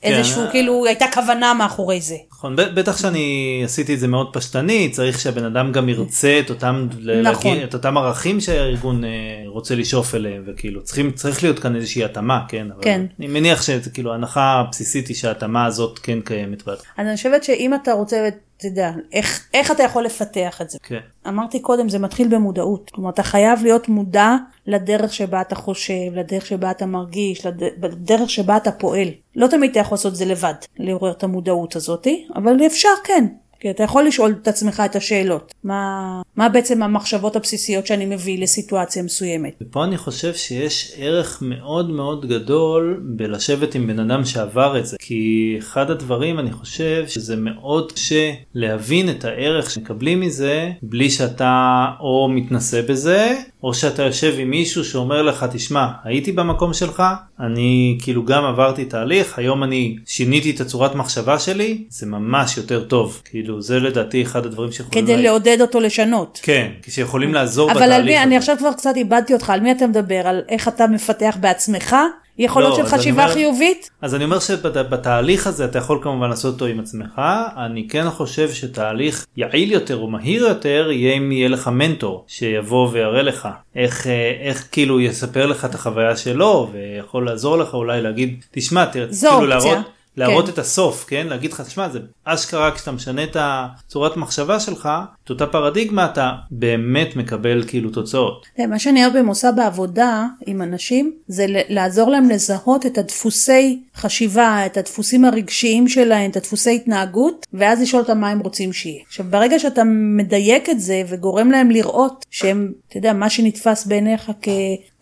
איזשהו, 0.04 0.42
אה. 0.42 0.52
כאילו 0.52 0.86
הייתה 0.86 1.06
כוונה 1.14 1.54
מאחורי 1.54 2.02
זה. 2.02 2.16
נכון, 2.32 2.56
בטח 2.56 2.98
שאני 2.98 3.26
עשיתי 3.66 3.94
את 3.94 4.00
זה 4.00 4.08
מאוד 4.08 4.30
פשטני, 4.34 4.90
צריך 4.92 5.20
שהבן 5.20 5.44
אדם 5.44 5.72
גם 5.72 5.90
ירצה 5.90 6.40
את 6.40 6.50
אותם, 6.50 6.88
נכון. 7.24 7.52
להגיד- 7.52 7.64
את 7.64 7.74
אותם 7.74 7.98
ערכים 7.98 8.40
שהארגון 8.42 9.04
אה, 9.04 9.10
רוצה 9.48 9.76
לשאוף 9.76 10.16
אליהם, 10.16 10.44
וכאילו 10.48 10.84
צריכים, 10.84 11.12
צריך 11.12 11.44
להיות 11.44 11.60
כאן 11.60 11.76
איזושהי 11.76 12.04
התאמה, 12.04 12.40
כן? 12.48 12.68
כן. 12.82 13.06
אני 13.20 13.28
מניח 13.28 13.62
שכאילו 13.62 14.12
ההנחה 14.12 14.60
הבסיסית 14.60 15.08
היא 15.08 15.16
שההתאמה 15.16 15.66
הזאת 15.66 16.00
כן 16.00 16.22
קיימת. 16.22 16.68
אז 16.68 16.78
אני 16.98 17.16
חושבת 17.16 17.44
שאם 17.44 17.74
אתה 17.74 17.92
רוצה, 17.94 18.28
אתה 18.58 18.68
יודע, 18.68 18.92
איך, 19.14 19.48
איך 19.54 19.72
אתה 19.72 19.84
יכול 19.84 20.04
לפתח 20.04 20.62
את 20.62 20.70
זה? 20.70 20.78
כן. 20.84 21.00
אמרתי 21.28 21.60
קודם, 21.60 21.90
זה 21.90 22.00
מתחיל 22.00 22.28
במודעות. 22.28 22.90
כלומר, 22.94 23.10
אתה 23.10 23.24
חייב 23.24 23.60
להיות 23.64 23.90
מודע 23.90 24.36
לדרך 24.68 25.14
שבה 25.14 25.42
אתה 25.42 25.56
חושב, 25.56 25.94
לדרך 26.16 26.46
שבה 26.46 26.72
אתה 26.72 26.86
מרגיש, 26.86 27.46
לד- 27.46 27.64
לדרך 27.84 28.30
שבה 28.30 28.58
אתה 28.58 28.72
פועל. 28.72 29.08
לא 29.36 29.48
תמיד 29.48 29.72
אתה 29.72 29.80
יכול 29.80 29.96
לעשות 29.96 30.12
את 30.12 30.18
זה 30.18 30.26
לבד, 30.26 30.54
לעורר 30.80 31.12
את 31.12 31.24
המודעות 31.24 31.76
הזאתי, 31.76 32.28
אבל 32.36 32.66
אפשר 32.68 32.90
כן. 33.04 33.26
כי 33.60 33.70
אתה 33.70 33.84
יכול 33.84 34.04
לשאול 34.04 34.36
את 34.42 34.48
עצמך 34.48 34.84
את 34.86 34.96
השאלות. 34.96 35.54
מה, 35.64 36.22
מה 36.38 36.50
בעצם 36.50 36.84
המחשבות 36.84 37.36
הבסיסיות 37.36 37.88
שאני 37.88 38.06
מביא 38.06 38.40
לסיטואציה 38.40 39.04
מסוימת? 39.04 39.54
ופה 39.62 39.84
אני 39.84 39.98
חושב 39.98 40.34
שיש 40.34 40.92
ערך 40.98 41.38
מאוד 41.42 41.90
מאוד 41.90 42.26
גדול 42.26 43.02
בלשבת 43.04 43.76
עם 43.76 43.88
בן 43.88 44.00
אדם 44.00 44.26
שעבר 44.26 44.80
את 44.80 44.86
זה. 44.86 44.98
כי 45.00 45.56
אחד 45.60 45.92
הדברים 45.92 46.40
אני 46.40 46.52
חושב 46.52 47.08
שזה 47.08 47.36
מאוד 47.36 47.92
קשה 47.92 48.34
להבין 48.54 49.10
את 49.10 49.26
הערך 49.26 49.72
שמקבלים 49.72 50.20
מזה 50.22 50.72
בלי 50.82 51.10
שאתה 51.10 51.86
או 52.00 52.30
מתנסה 52.30 52.82
בזה 52.82 53.36
או 53.64 53.74
שאתה 53.74 54.04
יושב 54.04 54.36
עם 54.38 54.50
מישהו 54.50 54.84
שאומר 54.84 55.22
לך 55.22 55.46
תשמע 55.52 55.88
הייתי 56.04 56.32
במקום 56.32 56.74
שלך 56.74 57.04
אני 57.40 57.98
כאילו 58.02 58.26
גם 58.26 58.46
עברתי 58.46 58.86
תהליך 58.86 59.40
היום 59.40 59.64
אני 59.64 59.96
שיניתי 60.06 60.52
את 60.52 60.62
הצורת 60.62 60.96
מחשבה 60.96 61.40
שלי 61.40 61.84
זה 61.90 62.06
ממש 62.06 62.58
יותר 62.58 62.84
טוב 62.84 63.22
כאילו 63.26 63.62
זה 63.62 63.80
לדעתי 63.80 64.22
אחד 64.22 64.46
הדברים 64.46 64.72
שיכולים 64.72 65.06
כדי 65.06 65.24
לעודד 65.24 65.58
אותו 65.62 65.80
לשנות. 65.80 66.27
כן 66.42 66.68
שיכולים 66.90 67.34
לעזור 67.34 67.72
אבל 67.72 67.82
על 67.82 67.88
בתהליך 67.90 68.06
מי, 68.06 68.16
הזה. 68.18 68.24
אני 68.24 68.38
עכשיו 68.38 68.56
כבר 68.60 68.74
קצת 68.74 68.94
איבדתי 68.96 69.34
אותך, 69.34 69.50
על 69.50 69.60
מי 69.60 69.72
אתה 69.72 69.88
מדבר? 69.88 70.22
על 70.28 70.42
איך 70.50 70.68
אתה 70.68 70.88
מפתח 70.88 71.38
בעצמך 71.40 71.96
יכולות 72.40 72.70
לא, 72.70 72.76
של 72.76 72.98
חשיבה 72.98 73.24
אומר- 73.24 73.34
חיובית? 73.34 73.90
אז 74.02 74.16
אני 74.16 74.24
אומר 74.24 74.40
שבתהליך 74.40 75.48
הזה 75.48 75.66
אתה 75.66 75.78
יכול 75.78 76.00
כמובן 76.02 76.30
לעשות 76.30 76.54
אותו 76.54 76.66
עם 76.66 76.80
עצמך, 76.80 77.22
אני 77.66 77.88
כן 77.90 78.10
חושב 78.10 78.52
שתהליך 78.52 79.26
יעיל 79.38 79.72
יותר 79.72 79.98
או 79.98 80.08
מהיר 80.08 80.44
יותר 80.44 80.90
יהיה 80.92 81.14
אם 81.18 81.32
יהיה 81.32 81.50
לך 81.50 81.68
מנטור 81.68 82.26
שיבוא 82.28 82.90
ויראה 82.92 83.22
לך 83.22 83.48
איך, 83.76 84.08
אה, 84.08 84.34
איך 84.42 84.68
כאילו 84.72 85.00
יספר 85.02 85.46
לך 85.46 85.66
את 85.66 85.76
החוויה 85.76 86.16
שלו 86.18 86.70
ויכול 86.74 87.26
לעזור 87.26 87.58
לך 87.58 87.74
אולי 87.74 88.02
להגיד 88.02 88.44
תשמע 88.52 88.86
תראה, 88.86 89.06
זו 89.10 89.30
כאילו 89.30 89.54
אופציה. 89.56 89.72
להראות, 89.72 89.86
להראות 90.18 90.46
כן. 90.46 90.52
את 90.52 90.60
הסוף 90.60 91.06
כן 91.08 91.28
להגיד 91.28 91.54
לך 91.54 91.62
תשמע 91.62 91.90
זה 91.90 92.00
אשכרה 92.24 92.72
כשאתה 92.72 92.92
משנה 92.92 93.24
את 93.24 93.38
הצורת 93.40 94.18
מחשבה 94.18 94.60
שלך 94.60 94.90
את 95.24 95.30
אותה 95.30 95.48
פרדיגמה 95.48 96.06
אתה 96.06 96.32
באמת 96.52 97.16
מקבל 97.16 97.64
כאילו 97.68 97.90
תוצאות. 97.90 98.46
כן, 98.56 98.70
מה 98.70 98.80
שאני 98.80 99.04
הרבה 99.04 99.20
עושה 99.38 99.52
בעבודה 99.52 100.26
עם 100.46 100.62
אנשים 100.62 101.14
זה 101.28 101.46
לעזור 101.50 102.12
להם 102.12 102.30
לזהות 102.30 102.86
את 102.86 102.98
הדפוסי 102.98 103.84
חשיבה, 103.96 104.66
את 104.66 104.78
הדפוסים 104.78 105.26
הרגשיים 105.26 105.88
שלהם, 105.88 106.32
את 106.32 106.36
הדפוסי 106.36 106.76
התנהגות, 106.76 107.46
ואז 107.54 107.82
לשאול 107.82 108.02
אותם 108.02 108.20
מה 108.20 108.30
הם 108.30 108.40
רוצים 108.40 108.74
שיהיה. 108.74 109.04
עכשיו 109.08 109.26
ברגע 109.30 109.60
שאתה 109.60 109.84
מדייק 110.18 110.70
את 110.70 110.80
זה 110.80 111.02
וגורם 111.10 111.52
להם 111.52 111.72
לראות 111.72 112.26
שהם, 112.32 112.72
אתה 112.88 112.98
יודע, 112.98 113.14
מה 113.14 113.30
שנתפס 113.30 113.86
בעיניך 113.86 114.32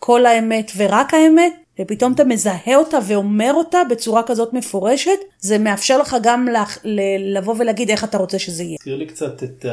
ככל 0.00 0.26
האמת 0.26 0.72
ורק 0.76 1.14
האמת, 1.14 1.52
ופתאום 1.80 2.12
אתה 2.12 2.24
מזהה 2.24 2.76
אותה 2.76 2.98
ואומר 3.06 3.52
אותה 3.54 3.78
בצורה 3.90 4.22
כזאת 4.22 4.52
מפורשת, 4.52 5.10
זה 5.40 5.58
מאפשר 5.58 5.98
לך 5.98 6.16
גם 6.22 6.48
לך, 6.48 6.78
ל- 6.84 7.36
לבוא 7.38 7.54
ולהגיד 7.58 7.90
איך 7.90 8.04
אתה 8.04 8.18
רוצה 8.18 8.38
שזה 8.38 8.62
יהיה. 8.62 8.76
תזכיר 8.78 8.96
לי 8.96 9.06
קצת 9.06 9.42
את 9.42 9.66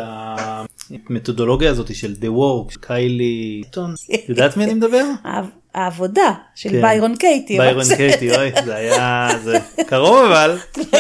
המתודולוגיה 1.09 1.71
הזאת 1.71 1.95
של 1.95 2.13
The 2.21 2.25
Work, 2.25 2.77
קיילי 2.87 3.61
טון, 3.71 3.93
יודעת 4.29 4.57
מי 4.57 4.63
אני 4.63 4.73
מדבר? 4.73 5.03
העב- 5.23 5.45
העבודה 5.73 6.31
של 6.55 6.69
כן. 6.69 6.81
ביירון 6.81 7.15
קייטי. 7.15 7.57
ביירון 7.57 7.95
קייטי, 7.97 8.35
אוי, 8.37 8.51
זה 8.65 8.75
היה, 8.75 9.29
זה 9.43 9.57
קרוב 9.87 10.17
אבל, 10.25 10.57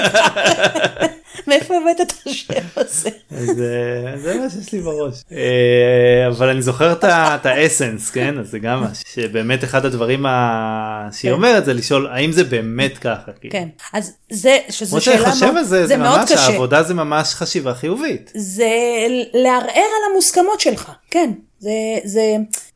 מאיפה 1.47 1.73
הבאת 1.77 2.01
את 2.01 2.13
השם 2.25 2.53
הזה? 2.77 3.09
זה 3.29 4.03
זה 4.17 4.39
מה 4.39 4.49
שיש 4.49 4.73
לי 4.73 4.81
בראש. 4.81 5.13
אה, 5.31 6.27
אבל 6.27 6.49
אני 6.49 6.61
זוכר 6.61 6.93
את 7.03 7.45
האסנס, 7.45 8.09
כן, 8.09 8.39
אז 8.39 8.49
זה 8.49 8.59
גם 8.59 8.81
מה, 8.81 8.89
שבאמת 9.13 9.63
אחד 9.63 9.85
הדברים 9.85 10.25
שהיא 11.11 11.31
כן. 11.31 11.35
אומרת 11.35 11.65
זה 11.65 11.73
לשאול 11.73 12.07
האם 12.07 12.31
זה 12.31 12.43
באמת 12.43 12.97
ככה. 12.97 13.31
כאילו. 13.41 13.51
כן, 13.51 13.67
אז 13.93 14.13
זה, 14.31 14.57
שזו 14.69 14.91
כמו 14.91 15.01
שאלה 15.01 15.17
שאני 15.17 15.31
חושב 15.31 15.45
מאוד, 15.45 15.57
על 15.57 15.63
זה, 15.63 15.87
זה 15.87 15.97
מאוד 15.97 16.19
ממש, 16.19 16.31
קשה. 16.31 16.41
העבודה 16.41 16.83
זה 16.83 16.93
ממש 16.93 17.33
חשיבה 17.33 17.73
חיובית. 17.73 18.31
זה 18.35 18.69
לערער 19.33 19.67
על 19.75 20.11
המוסכמות 20.11 20.59
שלך, 20.59 20.91
כן. 21.11 21.31
זה, 21.59 21.69
זה, 22.03 22.35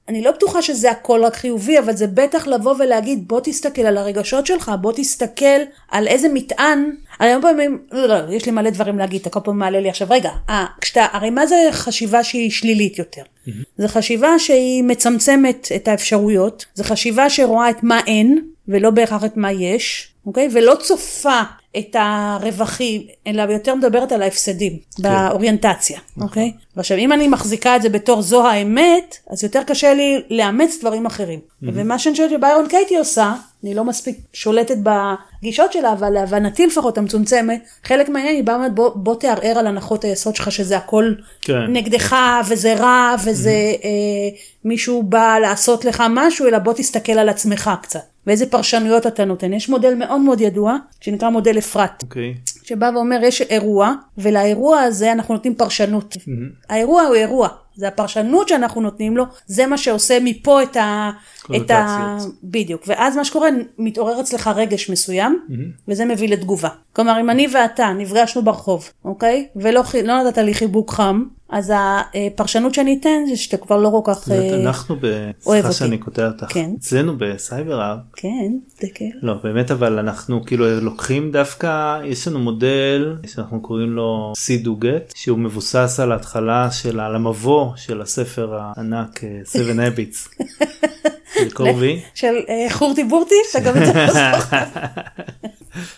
אני 0.10 0.22
לא 0.22 0.32
בטוחה 0.32 0.62
שזה 0.62 0.92
הכל 0.92 1.26
רק 1.26 1.36
חיובי, 1.36 1.80
אבל 1.80 1.96
זה 1.96 2.08
בטח 2.08 2.48
לבוא 2.48 2.76
ולהגיד, 2.80 3.28
בוא 3.28 3.40
תסתכל 3.44 3.82
על 3.82 3.98
הרגשות 3.98 4.46
שלך, 4.46 4.72
בוא 4.82 4.94
תסתכל 4.96 5.60
על 5.92 6.08
איזה 6.08 6.28
מטען. 6.34 6.92
הרי 7.20 7.32
הרבה 7.32 7.48
פעמים, 7.48 7.82
לא, 7.92 8.08
לא, 8.08 8.34
יש 8.34 8.46
לי 8.46 8.52
מלא 8.52 8.70
דברים 8.70 8.98
להגיד, 8.98 9.22
אתה 9.22 9.30
כל 9.30 9.40
פעם 9.44 9.60
מעלה 9.60 9.80
לי 9.80 9.90
עכשיו, 9.90 10.08
רגע, 10.12 10.32
אה, 10.50 10.66
כשאתה, 10.82 11.06
הרי 11.12 11.30
מה 11.30 11.48
זה 11.48 11.56
חשיבה 11.72 12.24
שהיא 12.24 12.52
שלילית 12.52 13.00
יותר? 13.00 13.22
זה 13.78 13.88
חשיבה 13.88 14.40
שהיא 14.40 14.84
מצמצמת 14.84 15.68
את 15.76 15.88
האפשרויות, 15.88 16.66
זה 16.74 16.84
חשיבה 16.84 17.30
שרואה 17.30 17.70
את 17.70 17.84
מה 17.84 18.00
אין, 18.08 18.42
ולא 18.68 18.90
בהכרח 18.90 19.26
את 19.26 19.38
מה 19.38 19.52
יש, 19.52 20.14
אוקיי? 20.26 20.50
ולא 20.52 20.76
צופה 20.76 21.42
את 21.78 21.96
הרווחים, 22.00 23.02
אלא 23.28 23.42
יותר 23.42 23.76
מדברת 23.76 24.12
על 24.12 24.22
ההפסדים, 24.22 24.78
כן. 24.98 25.04
באוריינטציה, 25.04 26.00
נכון. 26.10 26.24
אוקיי? 26.28 26.52
ועכשיו 26.76 26.98
אם 26.98 27.14
אני 27.14 27.28
מחזיקה 27.28 27.76
את 27.76 27.82
זה 27.82 27.90
בתור 27.90 28.22
זו 28.22 28.48
האמת, 28.48 29.18
אז 29.30 29.44
יותר 29.44 29.64
קשה 29.64 29.94
לי 29.94 30.22
לאמץ 30.30 30.78
דברים 30.82 31.06
אחרים. 31.06 31.40
ומה 31.62 32.00
שאני 32.00 32.16
חושבת 32.16 32.30
שביירון 32.30 32.68
קייטי 32.68 32.98
עושה, 32.98 33.34
אני 33.64 33.74
לא 33.74 33.84
מספיק 33.84 34.18
שולטת 34.34 34.78
בגישות 34.78 35.74
שלה, 35.74 35.94
אבל 35.94 36.10
להבנתי 36.10 36.68
לפחות 36.68 36.98
המצומצמת, 36.98 37.64
חלק 37.84 38.10
מהעניין 38.10 38.36
היא 38.36 38.44
באה 38.44 38.70
בוא, 38.70 38.90
בוא 38.96 39.16
תערער 39.16 39.60
על 39.60 39.68
הנחות 39.68 40.04
היסוד 40.04 40.36
שלך 40.36 40.52
שזה 40.52 40.78
הכל 40.78 41.14
כן. 41.42 41.54
נגדך 41.70 42.16
וזה 42.48 42.74
רע 42.74 43.16
וזה 43.26 43.50
אה, 43.84 43.90
מישהו 44.66 45.04
בא 45.04 45.38
לעשות 45.42 45.86
לך 45.86 46.04
משהו, 46.10 46.48
אלא 46.48 46.60
בוא 46.60 46.74
תסתכל 46.74 47.12
על 47.12 47.30
עצמך 47.30 47.72
קצת. 47.82 48.00
ואיזה 48.28 48.46
פרשנויות 48.46 49.08
אתה 49.08 49.26
נותן. 49.26 49.54
יש 49.54 49.70
מודל 49.70 49.94
מאוד 49.96 50.22
מאוד 50.22 50.42
ידוע, 50.42 50.78
שנקרא 51.02 51.30
מודל 51.30 51.58
אפרת. 51.58 52.04
אוקיי. 52.04 52.34
שבא 52.64 52.92
ואומר 52.94 53.20
יש 53.24 53.42
אירוע, 53.42 53.94
ולאירוע 54.18 54.80
הזה 54.80 55.12
אנחנו 55.12 55.34
נותנים 55.34 55.56
פרשנות. 55.56 56.18
האירוע 56.70 57.02
הוא 57.02 57.16
אירוע, 57.16 57.48
זה 57.76 57.88
הפרשנות 57.88 58.48
שאנחנו 58.48 58.82
נותנים 58.82 59.18
לו, 59.18 59.24
זה 59.46 59.68
מה 59.68 59.78
שעושה 59.78 60.18
מפה 60.24 60.64
את 60.64 60.78
ה... 60.78 61.12
את 61.56 61.72
ה... 61.72 62.18
בדיוק, 62.44 62.84
ואז 62.88 63.16
מה 63.16 63.26
שקורה, 63.26 63.50
מתעורר 63.78 64.22
אצלך 64.22 64.50
רגש 64.56 64.90
מסוים, 64.90 65.40
וזה 65.88 66.06
מביא 66.06 66.30
לתגובה. 66.30 66.70
כלומר, 66.94 67.20
אם 67.20 67.30
אני 67.30 67.48
ואתה 67.54 67.94
נפגשנו 67.98 68.44
ברחוב, 68.44 68.90
אוקיי? 69.06 69.48
ולא 69.56 69.84
לא 70.04 70.24
נתת 70.24 70.38
לי 70.38 70.54
חיבוק 70.54 70.92
חם, 70.92 71.24
אז 71.50 71.74
הפרשנות 71.76 72.74
שאני 72.74 72.98
אתן 73.02 73.24
זה 73.30 73.36
שאתה 73.38 73.58
כבר 73.58 73.78
לא 73.78 73.90
כל 74.04 74.14
כך... 74.14 74.32
אה, 74.32 74.62
אנחנו, 74.62 74.96
ב- 74.96 75.06
אוהב 75.06 75.32
סליחה 75.42 75.68
אותי. 75.68 75.78
שאני 75.78 75.98
קוטע 75.98 76.28
אותך, 76.28 76.46
כן. 76.50 76.70
אצלנו 76.80 77.14
בסייבר 77.18 77.82
ארט, 77.82 78.00
כן, 78.16 78.52
זה 78.82 78.88
כן. 78.96 79.10
לא 79.22 79.34
באמת 79.44 79.72
אבל 79.72 80.00
אנחנו 80.00 80.46
כאילו 80.46 80.80
לוקחים 80.82 81.32
דווקא 81.32 82.00
יש 82.06 82.28
לנו 82.28 82.40
מודל 82.40 83.16
שאנחנו 83.28 83.62
קוראים 83.62 83.90
לו 83.92 84.34
do 84.64 84.84
get 84.84 85.12
שהוא 85.16 85.40
מבוסס 85.40 86.00
על 86.04 86.12
ההתחלה 86.12 86.72
של 86.72 87.00
על 87.00 87.16
המבוא 87.16 87.72
של 87.76 88.02
הספר 88.02 88.60
הענק 88.62 89.24
אה, 89.24 89.30
Seven 89.46 89.78
Habits 89.96 90.44
של 91.40 91.52
קורבי 91.54 92.00
של 92.14 92.36
אה, 92.50 92.68
חורטי 92.70 93.04
בורטי, 93.04 93.36
אתה 93.52 93.60
גם 93.60 93.74
את 93.82 93.86
זה. 93.86 94.22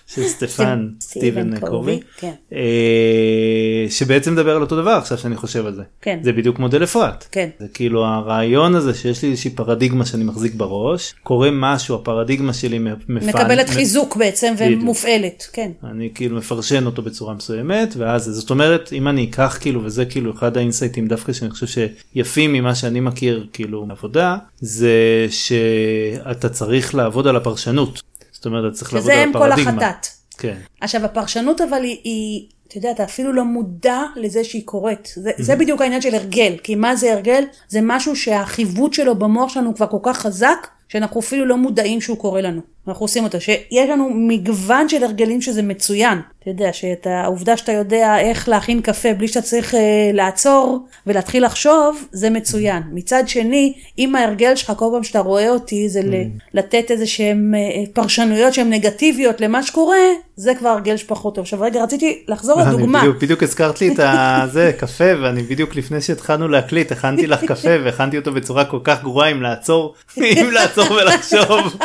של 0.08 0.24
סטפן 0.28 0.88
סטיבן 1.02 1.60
קורבי, 1.60 2.00
כן. 2.18 2.32
אה, 2.54 3.86
שבעצם 3.90 4.34
מדבר 4.34 4.56
על 4.56 4.62
אותו 4.62 4.82
דבר 4.82 4.92
עכשיו 4.92 5.18
שאני 5.18 5.36
חושב 5.36 5.66
על 5.66 5.76
זה 5.76 5.84
כן. 6.02 6.20
זה 6.24 6.34
בדיוק 6.34 6.60
מודל 6.60 6.84
אפרת 6.84 7.26
כן. 7.32 7.50
זה 7.60 7.68
כאילו 7.74 8.06
הרעיון 8.06 8.76
הזה 8.76 8.94
שיש 8.94 9.24
לי 9.24 9.30
איזושהי 9.32 9.52
פרדיגמה 9.52 10.06
שאני 10.06 10.24
מחזיק 10.24 10.54
בראש 10.54 11.14
קורה 11.24 11.50
משהו 11.52 11.96
הפרדיגמה 11.96 12.54
שלי 12.54 12.80
מפעל 12.80 13.30
מקבלת 13.30 13.70
חיזוק 13.70 14.16
בעצם. 14.16 14.54
ומופעלת, 14.58 15.48
כן. 15.54 15.72
אני 15.84 16.10
כאילו 16.16 16.38
מפרשן 16.38 16.86
אותו 16.86 17.02
בצורה 17.02 17.34
מסוימת 17.34 17.94
ואז 17.98 18.24
זאת 18.24 18.50
אומרת 18.50 18.94
אם 18.94 19.08
אני 19.08 19.24
אקח 19.24 19.58
כאילו 19.62 19.84
וזה 19.84 20.06
כאילו 20.06 20.34
אחד 20.34 20.58
האינסייטים 20.58 21.08
דווקא 21.08 21.34
שאני 21.34 21.52
חושב 21.52 21.68
שיפים 21.68 22.54
ממה 22.54 22.76
שאני 22.76 23.00
מכיר 23.00 23.48
כאילו 23.54 23.88
עבודה 23.90 24.38
זה 24.60 25.28
שאתה 25.30 26.50
צריך 26.50 26.96
לעבוד 26.96 27.28
על 27.28 27.36
הפרשנות. 27.36 28.09
זאת 28.40 28.46
אומרת 28.46 28.72
אתה 28.72 28.78
צריך 28.78 28.94
לעבוד 28.94 29.12
שזה 29.12 29.22
על 29.22 29.28
אם 29.28 29.34
כל 29.34 29.52
הפרדיגמה. 29.52 29.86
החטאת. 29.88 30.08
כן. 30.38 30.58
עכשיו 30.82 31.06
הפרשנות 31.06 31.62
אבל 31.62 31.84
היא, 31.84 31.98
היא 32.04 32.48
אתה 32.68 32.78
יודע, 32.78 32.92
אתה 32.92 33.04
אפילו 33.04 33.34
לא 33.34 33.44
מודע 33.44 34.02
לזה 34.16 34.44
שהיא 34.44 34.66
קורית. 34.66 35.14
זה, 35.16 35.32
זה 35.38 35.56
בדיוק 35.56 35.82
העניין 35.82 36.02
של 36.02 36.16
הרגל, 36.16 36.56
כי 36.64 36.76
מה 36.76 36.96
זה 36.96 37.14
הרגל? 37.14 37.44
זה 37.68 37.80
משהו 37.84 38.16
שהחיווט 38.16 38.94
שלו 38.94 39.16
במוח 39.16 39.50
שלנו 39.50 39.76
כבר 39.76 39.88
כל 39.88 39.98
כך 40.04 40.18
חזק, 40.18 40.68
שאנחנו 40.90 41.20
אפילו 41.20 41.46
לא 41.46 41.58
מודעים 41.58 42.02
שהוא 42.02 42.18
קורה 42.18 42.42
לנו. 42.42 42.62
אנחנו 42.88 43.04
עושים 43.04 43.24
אותו. 43.24 43.42
שיש 43.42 43.90
לנו 43.90 44.10
מגוון 44.14 44.90
של 44.90 45.04
הרגלים 45.04 45.42
שזה 45.42 45.62
מצוין. 45.62 46.20
אתה 46.42 46.50
יודע, 46.50 46.74
שאת 46.74 47.08
העובדה 47.08 47.58
שאתה 47.58 47.72
יודע 47.72 48.20
איך 48.20 48.50
להכין 48.50 48.82
קפה 48.82 49.14
בלי 49.14 49.28
שאתה 49.28 49.42
צריך 49.42 49.76
אה, 49.76 49.80
לעצור 50.14 50.86
ולהתחיל 51.08 51.46
לחשוב, 51.46 52.06
זה 52.12 52.30
מצוין. 52.30 52.84
מצד 52.92 53.24
שני, 53.28 53.74
אם 54.00 54.16
ההרגל 54.16 54.56
שלך 54.56 54.74
כל 54.78 54.86
פעם 54.94 55.04
שאתה 55.04 55.20
רואה 55.20 55.50
אותי 55.50 55.90
זה 55.90 56.02
ל- 56.04 56.24
לתת 56.54 56.92
איזה 56.92 57.08
שהם 57.08 57.54
אה, 57.58 57.84
פרשנויות 57.94 58.54
שהן 58.54 58.74
נגטיביות 58.74 59.42
למה 59.42 59.64
שקורה, 59.64 59.98
זה 60.36 60.56
כבר 60.56 60.70
הרגל 60.70 60.98
שפחות 60.98 61.36
טוב. 61.36 61.42
עכשיו 61.42 61.62
רגע, 61.62 61.84
רציתי 61.84 62.24
לחזור 62.28 62.62
לדוגמה. 62.62 63.00
בדיוק, 63.00 63.18
בדיוק 63.22 63.44
הזכרת 63.44 63.82
לי 63.82 63.94
את 63.94 64.00
הזה 64.04 64.72
קפה 64.78 65.04
ואני 65.22 65.42
בדיוק 65.42 65.76
לפני 65.76 66.02
שהתחלנו 66.02 66.48
להקליט 66.48 66.92
הכנתי 66.92 67.28
לך 67.28 67.44
קפה 67.44 67.76
והכנתי 67.84 68.18
אותו 68.18 68.32
בצורה 68.32 68.66
כל 68.66 68.80
כך 68.84 69.04
גרועה 69.04 69.32
אם 69.32 69.42
לעצור 69.42 69.94
אם 70.18 70.50
לעצור 70.52 70.79
ולחשוב. 70.82 71.78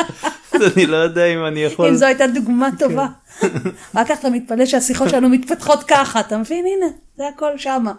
אז 0.53 0.61
אני 0.75 0.85
לא 0.85 0.97
יודע 0.97 1.25
אם 1.25 1.45
אני 1.45 1.59
יכול. 1.59 1.87
אם 1.89 1.95
זו 1.95 2.05
הייתה 2.05 2.27
דוגמה 2.27 2.69
טובה. 2.79 3.07
רק 3.95 4.07
כך 4.07 4.19
אתה 4.19 4.29
מתפלא 4.29 4.65
שהשיחות 4.65 5.09
שלנו 5.09 5.29
מתפתחות 5.29 5.83
ככה, 5.83 6.19
אתה 6.19 6.37
מבין? 6.37 6.65
הנה, 6.65 6.85
זה 7.17 7.23
הכל 7.35 7.57
שמה, 7.57 7.93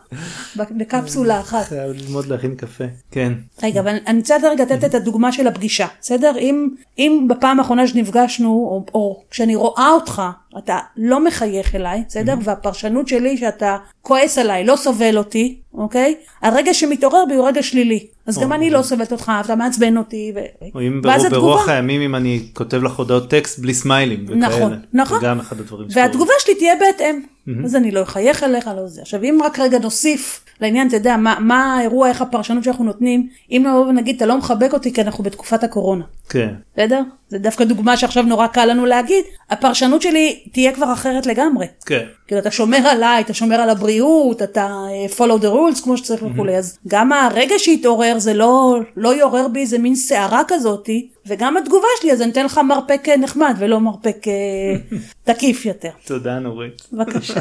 בקפסולה 0.56 1.40
אחת. 1.40 1.64
חייב 1.64 1.92
ללמוד 1.92 2.26
להכין 2.26 2.54
קפה. 2.54 2.84
כן. 3.10 3.32
רגע, 3.62 3.80
אבל 3.80 3.96
אני 4.06 4.18
רוצה 4.18 4.36
רגע 4.42 4.64
לתת 4.64 4.84
את 4.84 4.94
הדוגמה 4.94 5.32
של 5.32 5.46
הפגישה, 5.46 5.86
בסדר? 6.00 6.38
אם, 6.38 6.68
אם 6.98 7.26
בפעם 7.28 7.60
האחרונה 7.60 7.86
שנפגשנו, 7.86 8.48
או, 8.48 8.84
או 8.94 9.22
כשאני 9.30 9.56
רואה 9.56 9.90
אותך, 9.90 10.22
אתה 10.58 10.78
לא 10.96 11.24
מחייך 11.24 11.74
אליי, 11.74 12.04
בסדר? 12.08 12.34
והפרשנות 12.42 13.08
שלי 13.08 13.36
שאתה 13.36 13.76
כועס 14.02 14.38
עליי, 14.38 14.64
לא 14.64 14.76
סובל 14.76 15.18
אותי, 15.18 15.60
אוקיי? 15.74 16.14
הרגע 16.42 16.74
שמתעורר 16.74 17.24
בי 17.28 17.34
הוא 17.34 17.48
רגע 17.48 17.62
שלילי. 17.62 18.06
אז 18.26 18.38
גם 18.38 18.52
אני 18.52 18.70
לא 18.70 18.82
סובלת 18.82 19.12
אותך, 19.12 19.32
אתה 19.44 19.56
מעצבן 19.56 19.96
אותי. 19.96 20.32
ו... 20.34 20.40
או 20.74 20.80
אם 20.80 21.02
ברוח, 21.30 21.68
הימים 21.68 22.00
אם 22.00 22.14
אני 22.14 22.48
כותב 22.52 22.82
לך 22.82 22.92
הודעות 22.92 23.30
טקסט 23.30 23.58
בלי 23.58 23.74
סמיילים. 23.74 24.26
נכון, 24.28 24.80
נכון. 24.92 25.20
זה 25.20 25.26
גם 25.26 25.40
אחד 25.40 25.60
הדברים 25.60 25.90
שקורים. 25.90 26.06
והתגובה 26.06 26.32
שלי 26.38 26.54
תהיה 26.54 26.74
בהתאם. 26.80 27.35
אז 27.64 27.76
אני 27.76 27.90
לא 27.90 28.02
אחייך 28.02 28.42
אליך, 28.42 28.70
לא 28.76 28.86
זה. 28.86 29.00
עכשיו, 29.02 29.22
אם 29.22 29.38
רק 29.44 29.58
רגע 29.58 29.78
נוסיף 29.78 30.44
לעניין, 30.60 30.88
אתה 30.88 30.96
יודע, 30.96 31.16
מה, 31.16 31.36
מה 31.40 31.76
האירוע, 31.76 32.08
איך 32.08 32.22
הפרשנות 32.22 32.64
שאנחנו 32.64 32.84
נותנים, 32.84 33.28
אם 33.50 33.64
נבוא 33.66 33.86
ונגיד, 33.86 34.16
אתה 34.16 34.26
לא 34.26 34.38
מחבק 34.38 34.72
אותי 34.72 34.92
כי 34.92 35.02
אנחנו 35.02 35.24
בתקופת 35.24 35.64
הקורונה. 35.64 36.04
כן. 36.28 36.54
בסדר? 36.74 37.02
זה 37.28 37.38
דווקא 37.38 37.64
דוגמה 37.64 37.96
שעכשיו 37.96 38.22
נורא 38.22 38.46
קל 38.46 38.64
לנו 38.64 38.86
להגיד, 38.86 39.24
הפרשנות 39.50 40.02
שלי 40.02 40.40
תהיה 40.52 40.72
כבר 40.72 40.92
אחרת 40.92 41.26
לגמרי. 41.26 41.66
כן. 41.86 42.04
כאילו 42.26 42.40
אתה 42.40 42.50
שומר 42.50 42.86
עליי, 42.88 43.22
אתה 43.22 43.34
שומר 43.34 43.56
על 43.56 43.70
הבריאות, 43.70 44.42
אתה 44.42 44.62
אה, 44.62 45.06
follow 45.16 45.42
the 45.42 45.46
rules 45.46 45.82
כמו 45.84 45.96
שצריך 45.96 46.22
וכולי, 46.22 46.56
אז 46.56 46.78
גם 46.88 47.12
הרגע 47.12 47.54
שהתעורר 47.58 48.18
זה 48.18 48.34
לא, 48.34 48.78
לא 48.96 49.14
יעורר 49.14 49.48
בי 49.48 49.60
איזה 49.60 49.78
מין 49.78 49.94
סערה 49.94 50.42
כזאתי, 50.48 51.08
וגם 51.26 51.56
התגובה 51.56 51.86
שלי 52.00 52.12
אז 52.12 52.22
אני 52.22 52.30
אתן 52.30 52.44
לך 52.44 52.58
מרפק 52.58 53.08
אה, 53.08 53.16
נחמד 53.16 53.54
ולא 53.58 53.80
מרפק 53.80 54.16
אה, 54.26 54.98
תקיף 55.34 55.64
יותר. 55.64 55.90
תודה 56.04 56.38
נורית. 56.38 56.82
בבקשה. 56.92 57.40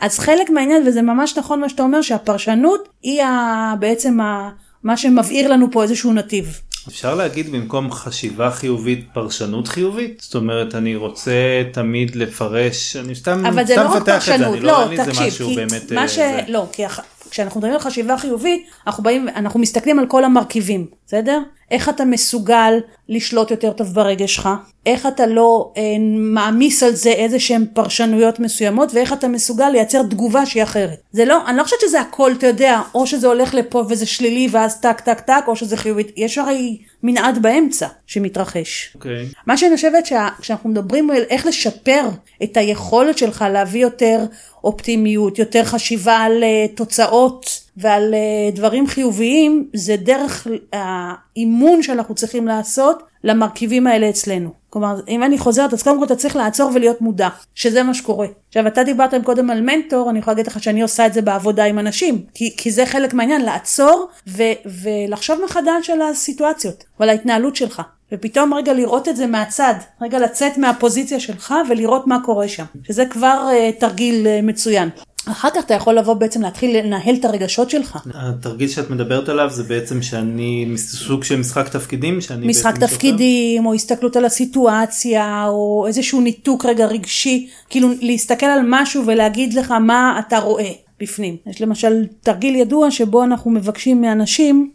אז 0.00 0.18
חלק 0.18 0.50
מהעניין, 0.50 0.82
וזה 0.86 1.02
ממש 1.02 1.38
נכון 1.38 1.60
מה 1.60 1.68
שאתה 1.68 1.82
אומר, 1.82 2.02
שהפרשנות 2.02 2.88
היא 3.02 3.22
ה, 3.22 3.74
בעצם 3.80 4.20
ה, 4.20 4.50
מה 4.82 4.96
שמבעיר 4.96 5.48
לנו 5.48 5.66
פה 5.70 5.82
איזשהו 5.82 6.12
נתיב. 6.12 6.60
אפשר 6.88 7.14
להגיד 7.14 7.52
במקום 7.52 7.92
חשיבה 7.92 8.50
חיובית 8.50 9.06
פרשנות 9.12 9.68
חיובית? 9.68 10.20
זאת 10.20 10.34
אומרת 10.34 10.74
אני 10.74 10.96
רוצה 10.96 11.62
תמיד 11.72 12.16
לפרש, 12.16 12.96
אני 12.96 13.14
סתם, 13.14 13.46
אבל 13.46 13.66
זה 13.66 13.76
לא 13.76 13.80
רק 13.80 13.96
מפתח 13.96 14.16
את 14.16 14.38
זה, 14.38 14.44
פרשנות, 14.44 14.54
אני 14.54 14.60
לא, 14.60 14.72
לא, 14.72 14.88
לי 14.88 15.00
איזה 15.00 15.10
תקשיב, 15.10 15.26
משהו 15.26 15.48
כי 15.48 15.56
באמת, 15.56 15.92
מה 15.92 16.02
אה, 16.02 16.08
ש... 16.08 16.14
זה. 16.14 16.40
לא, 16.48 16.66
כי 16.72 16.82
כשאנחנו 17.30 17.60
מדברים 17.60 17.74
על 17.74 17.80
חשיבה 17.80 18.18
חיובית, 18.18 18.66
אנחנו 18.86 19.02
באים, 19.02 19.28
אנחנו 19.28 19.60
מסתכלים 19.60 19.98
על 19.98 20.06
כל 20.06 20.24
המרכיבים, 20.24 20.86
בסדר? 21.06 21.40
איך 21.70 21.88
אתה 21.88 22.04
מסוגל 22.04 22.72
לשלוט 23.08 23.50
יותר 23.50 23.72
טוב 23.72 23.94
ברגש 23.94 24.34
שלך, 24.34 24.48
איך 24.86 25.06
אתה 25.06 25.26
לא 25.26 25.72
אה, 25.76 25.82
מעמיס 26.18 26.82
על 26.82 26.94
זה 26.94 27.10
איזה 27.10 27.40
שהם 27.40 27.64
פרשנויות 27.72 28.40
מסוימות, 28.40 28.94
ואיך 28.94 29.12
אתה 29.12 29.28
מסוגל 29.28 29.68
לייצר 29.68 30.02
תגובה 30.02 30.46
שהיא 30.46 30.62
אחרת. 30.62 31.00
זה 31.12 31.24
לא, 31.24 31.46
אני 31.46 31.56
לא 31.56 31.62
חושבת 31.62 31.80
שזה 31.80 32.00
הכל, 32.00 32.32
אתה 32.38 32.46
יודע, 32.46 32.80
או 32.94 33.06
שזה 33.06 33.26
הולך 33.26 33.54
לפה 33.54 33.84
וזה 33.88 34.06
שלילי 34.06 34.48
ואז 34.50 34.80
טק 34.80 35.00
טק 35.00 35.20
טק, 35.20 35.44
או 35.46 35.56
שזה 35.56 35.76
חיובית, 35.76 36.12
יש 36.16 36.38
הרי 36.38 36.78
מנעד 37.02 37.42
באמצע 37.42 37.86
שמתרחש. 38.06 38.92
אוקיי. 38.94 39.26
מה 39.46 39.56
שאני 39.56 39.76
חושבת 39.76 40.06
שכשאנחנו 40.06 40.70
מדברים 40.70 41.10
על 41.10 41.22
איך 41.30 41.46
לשפר 41.46 42.08
את 42.42 42.56
היכולת 42.56 43.18
שלך 43.18 43.44
להביא 43.52 43.82
יותר 43.82 44.24
אופטימיות, 44.64 45.38
יותר 45.38 45.64
חשיבה 45.64 46.16
על 46.16 46.42
uh, 46.42 46.76
תוצאות 46.76 47.65
ועל 47.76 48.14
uh, 48.14 48.56
דברים 48.56 48.86
חיוביים, 48.86 49.68
זה 49.74 49.96
דרך 49.96 50.46
האימון 50.72 51.82
שאנחנו 51.82 52.14
צריכים 52.14 52.46
לעשות 52.46 53.02
למרכיבים 53.24 53.86
האלה 53.86 54.08
אצלנו. 54.08 54.50
כלומר, 54.70 55.00
אם 55.08 55.22
אני 55.22 55.38
חוזרת, 55.38 55.72
אז 55.72 55.82
קודם 55.82 55.98
כל 55.98 56.04
אתה 56.04 56.16
צריך 56.16 56.36
לעצור 56.36 56.70
ולהיות 56.74 57.00
מודע, 57.00 57.28
שזה 57.54 57.82
מה 57.82 57.94
שקורה. 57.94 58.26
עכשיו, 58.48 58.66
אתה 58.66 58.84
דיברת 58.84 59.14
קודם 59.24 59.50
על 59.50 59.60
מנטור, 59.60 60.10
אני 60.10 60.18
יכולה 60.18 60.34
להגיד 60.34 60.46
לך 60.46 60.62
שאני 60.62 60.82
עושה 60.82 61.06
את 61.06 61.12
זה 61.12 61.22
בעבודה 61.22 61.64
עם 61.64 61.78
אנשים, 61.78 62.22
כי, 62.34 62.54
כי 62.56 62.70
זה 62.70 62.86
חלק 62.86 63.14
מהעניין, 63.14 63.42
לעצור 63.44 64.08
ו, 64.28 64.42
ולחשוב 64.82 65.38
מחדש 65.44 65.90
על 65.90 66.02
הסיטואציות 66.02 66.84
ועל 67.00 67.08
ההתנהלות 67.08 67.56
שלך. 67.56 67.82
ופתאום 68.12 68.54
רגע 68.54 68.72
לראות 68.72 69.08
את 69.08 69.16
זה 69.16 69.26
מהצד, 69.26 69.74
רגע 70.02 70.18
לצאת 70.18 70.58
מהפוזיציה 70.58 71.20
שלך 71.20 71.54
ולראות 71.68 72.06
מה 72.06 72.18
קורה 72.24 72.48
שם, 72.48 72.64
שזה 72.86 73.06
כבר 73.06 73.48
uh, 73.50 73.80
תרגיל 73.80 74.26
uh, 74.26 74.46
מצוין. 74.46 74.88
אחר 75.26 75.48
כך 75.54 75.64
אתה 75.64 75.74
יכול 75.74 75.98
לבוא 75.98 76.14
בעצם 76.14 76.42
להתחיל 76.42 76.78
לנהל 76.78 77.14
את 77.14 77.24
הרגשות 77.24 77.70
שלך. 77.70 77.98
התרגיל 78.14 78.68
שאת 78.68 78.90
מדברת 78.90 79.28
עליו 79.28 79.50
זה 79.50 79.62
בעצם 79.62 80.02
שאני 80.02 80.72
סוג 80.76 81.24
של 81.24 81.36
משחק 81.36 81.68
תפקידים 81.68 82.20
שאני 82.20 82.46
משחק 82.46 82.78
תפקידים, 82.78 83.66
או 83.66 83.74
הסתכלות 83.74 84.16
על 84.16 84.24
הסיטואציה, 84.24 85.46
או 85.48 85.84
איזשהו 85.86 86.20
ניתוק 86.20 86.66
רגע 86.66 86.86
רגשי, 86.86 87.48
כאילו 87.70 87.88
להסתכל 88.00 88.46
על 88.46 88.60
משהו 88.64 89.06
ולהגיד 89.06 89.54
לך 89.54 89.70
מה 89.70 90.20
אתה 90.26 90.38
רואה 90.38 90.72
בפנים. 91.00 91.36
יש 91.46 91.62
למשל 91.62 92.06
תרגיל 92.20 92.56
ידוע 92.56 92.90
שבו 92.90 93.24
אנחנו 93.24 93.50
מבקשים 93.50 94.00
מאנשים, 94.00 94.70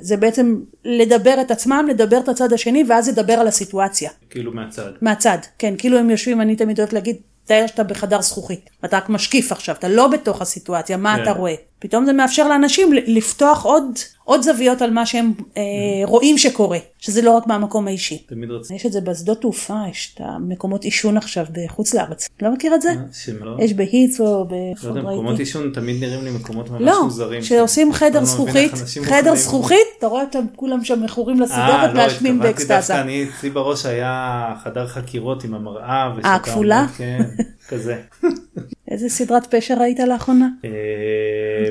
זה 0.00 0.16
בעצם 0.16 0.56
לדבר 0.84 1.40
את 1.40 1.50
עצמם, 1.50 1.86
לדבר 1.90 2.18
את 2.18 2.28
הצד 2.28 2.52
השני, 2.52 2.84
ואז 2.88 3.08
לדבר 3.08 3.32
על 3.32 3.46
הסיטואציה. 3.46 4.10
כאילו 4.30 4.52
מהצד. 4.52 4.90
מהצד, 5.02 5.38
כן, 5.58 5.74
כאילו 5.78 5.98
הם 5.98 6.10
יושבים, 6.10 6.40
אני 6.40 6.56
תמיד 6.56 6.78
אוהבת 6.78 6.92
להגיד, 6.92 7.16
תאר 7.48 7.66
שאתה 7.66 7.82
בחדר 7.82 8.20
זכוכית, 8.20 8.70
ואתה 8.82 8.96
רק 8.96 9.08
משקיף 9.08 9.52
עכשיו, 9.52 9.74
אתה 9.74 9.88
לא 9.88 10.08
בתוך 10.08 10.42
הסיטואציה, 10.42 10.96
מה 10.96 11.16
כן. 11.16 11.22
אתה 11.22 11.30
רואה? 11.32 11.54
פתאום 11.78 12.04
זה 12.04 12.12
מאפשר 12.12 12.48
לאנשים 12.48 12.92
לפתוח 12.92 13.64
עוד, 13.64 13.84
עוד 14.24 14.42
זוויות 14.42 14.82
על 14.82 14.90
מה 14.90 15.06
שהם 15.06 15.32
אה, 15.56 15.62
רואים 16.04 16.38
שקורה, 16.38 16.78
שזה 16.98 17.22
לא 17.22 17.30
רק 17.30 17.46
מהמקום 17.46 17.86
האישי. 17.86 18.18
תמיד 18.18 18.50
רציתי. 18.50 18.74
יש 18.74 18.86
את 18.86 18.92
זה 18.92 19.00
בשדות 19.00 19.40
תעופה, 19.40 19.78
יש 19.90 20.14
את 20.14 20.20
המקומות 20.24 20.84
עישון 20.84 21.16
עכשיו 21.16 21.46
בחוץ 21.52 21.94
לארץ. 21.94 22.28
לא 22.42 22.52
מכיר 22.52 22.74
את 22.74 22.82
זה? 22.82 22.90
שלא. 23.12 23.56
יש 23.58 23.72
בהיטרו, 23.72 24.26
לא 24.26 24.44
באיפה 24.44 24.88
יודע, 24.88 25.00
עוד 25.00 25.12
מקומות. 25.12 25.38
עישון 25.38 25.70
תמיד 25.74 26.04
נראים 26.04 26.24
לי 26.24 26.30
מקומות 26.30 26.70
ממש 26.70 26.80
לא, 26.82 27.04
מוזרים. 27.04 27.40
כשעושים 27.40 27.92
שאני 27.92 28.10
חדר 28.10 28.20
לא 28.20 28.26
זכוכית, 28.26 28.72
חדר 29.02 29.34
זכוכית, 29.34 29.86
אתה 29.98 30.06
רואה 30.06 30.22
אותם 30.22 30.44
כולם 30.56 30.84
שם 30.84 31.02
מכורים 31.02 31.40
אה, 31.40 31.44
לסיגרת, 31.44 31.94
לא, 31.94 31.94
מעשנים 31.94 32.34
התכוונתי 32.34 32.38
באקסטאזה. 32.38 32.92
דווקא 32.92 33.00
אני, 33.00 33.26
אצלי 33.38 33.50
בראש 33.50 33.86
היה 33.86 34.54
חדר 34.64 34.86
חקירות 34.86 35.44
עם 35.44 35.54
המראה. 35.54 36.10
אה, 36.24 36.38
כפולה? 36.38 36.86
כן, 36.96 37.22
כזה. 37.68 37.96
איזה 38.90 39.08
סדרת 39.08 39.54
פשע 39.54 39.74
ראית 39.74 40.00
לאחרונה? 40.00 40.48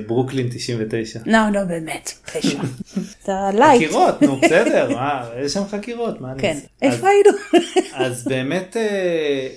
ברוקלין 0.07 0.47
99. 0.51 1.19
לא, 1.25 1.39
לא, 1.53 1.63
באמת, 1.63 2.11
פשע. 2.33 2.59
אתה 3.23 3.49
late. 3.59 3.81
חקירות, 3.83 4.21
נו 4.21 4.35
בסדר, 4.41 4.89
יש 5.45 5.53
שם 5.53 5.63
חקירות, 5.69 6.21
מה 6.21 6.31
אני 6.31 6.41
כן. 6.41 6.57
איפה 6.81 7.07
היינו? 7.07 7.29
אז 7.93 8.23
באמת, 8.27 8.77
אה, 8.77 9.47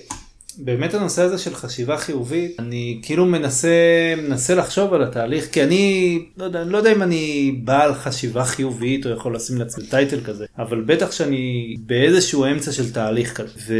באמת 0.63 0.93
הנושא 0.93 1.21
הזה 1.21 1.37
של 1.37 1.55
חשיבה 1.55 1.97
חיובית, 1.97 2.59
אני 2.59 2.99
כאילו 3.01 3.25
מנסה, 3.25 3.69
מנסה 4.17 4.55
לחשוב 4.55 4.93
על 4.93 5.03
התהליך, 5.03 5.47
כי 5.51 5.63
אני, 5.63 6.19
לא 6.37 6.43
יודע, 6.43 6.63
לא 6.63 6.77
יודע 6.77 6.91
אם 6.91 7.01
אני 7.01 7.55
בעל 7.63 7.93
חשיבה 7.93 8.43
חיובית 8.43 9.05
או 9.05 9.11
יכול 9.11 9.35
לשים 9.35 9.57
לעצמי 9.57 9.85
title 9.87 10.21
כזה, 10.21 10.45
אבל 10.57 10.81
בטח 10.81 11.11
שאני 11.11 11.75
באיזשהו 11.79 12.45
אמצע 12.45 12.71
של 12.71 12.93
תהליך 12.93 13.33
כזה. 13.33 13.53
ו... 13.67 13.73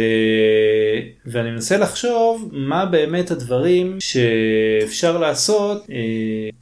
ואני 1.25 1.51
מנסה 1.51 1.77
לחשוב 1.77 2.49
מה 2.51 2.85
באמת 2.85 3.31
הדברים 3.31 3.97
שאפשר 3.99 5.17
לעשות 5.17 5.87
אה, 5.91 5.95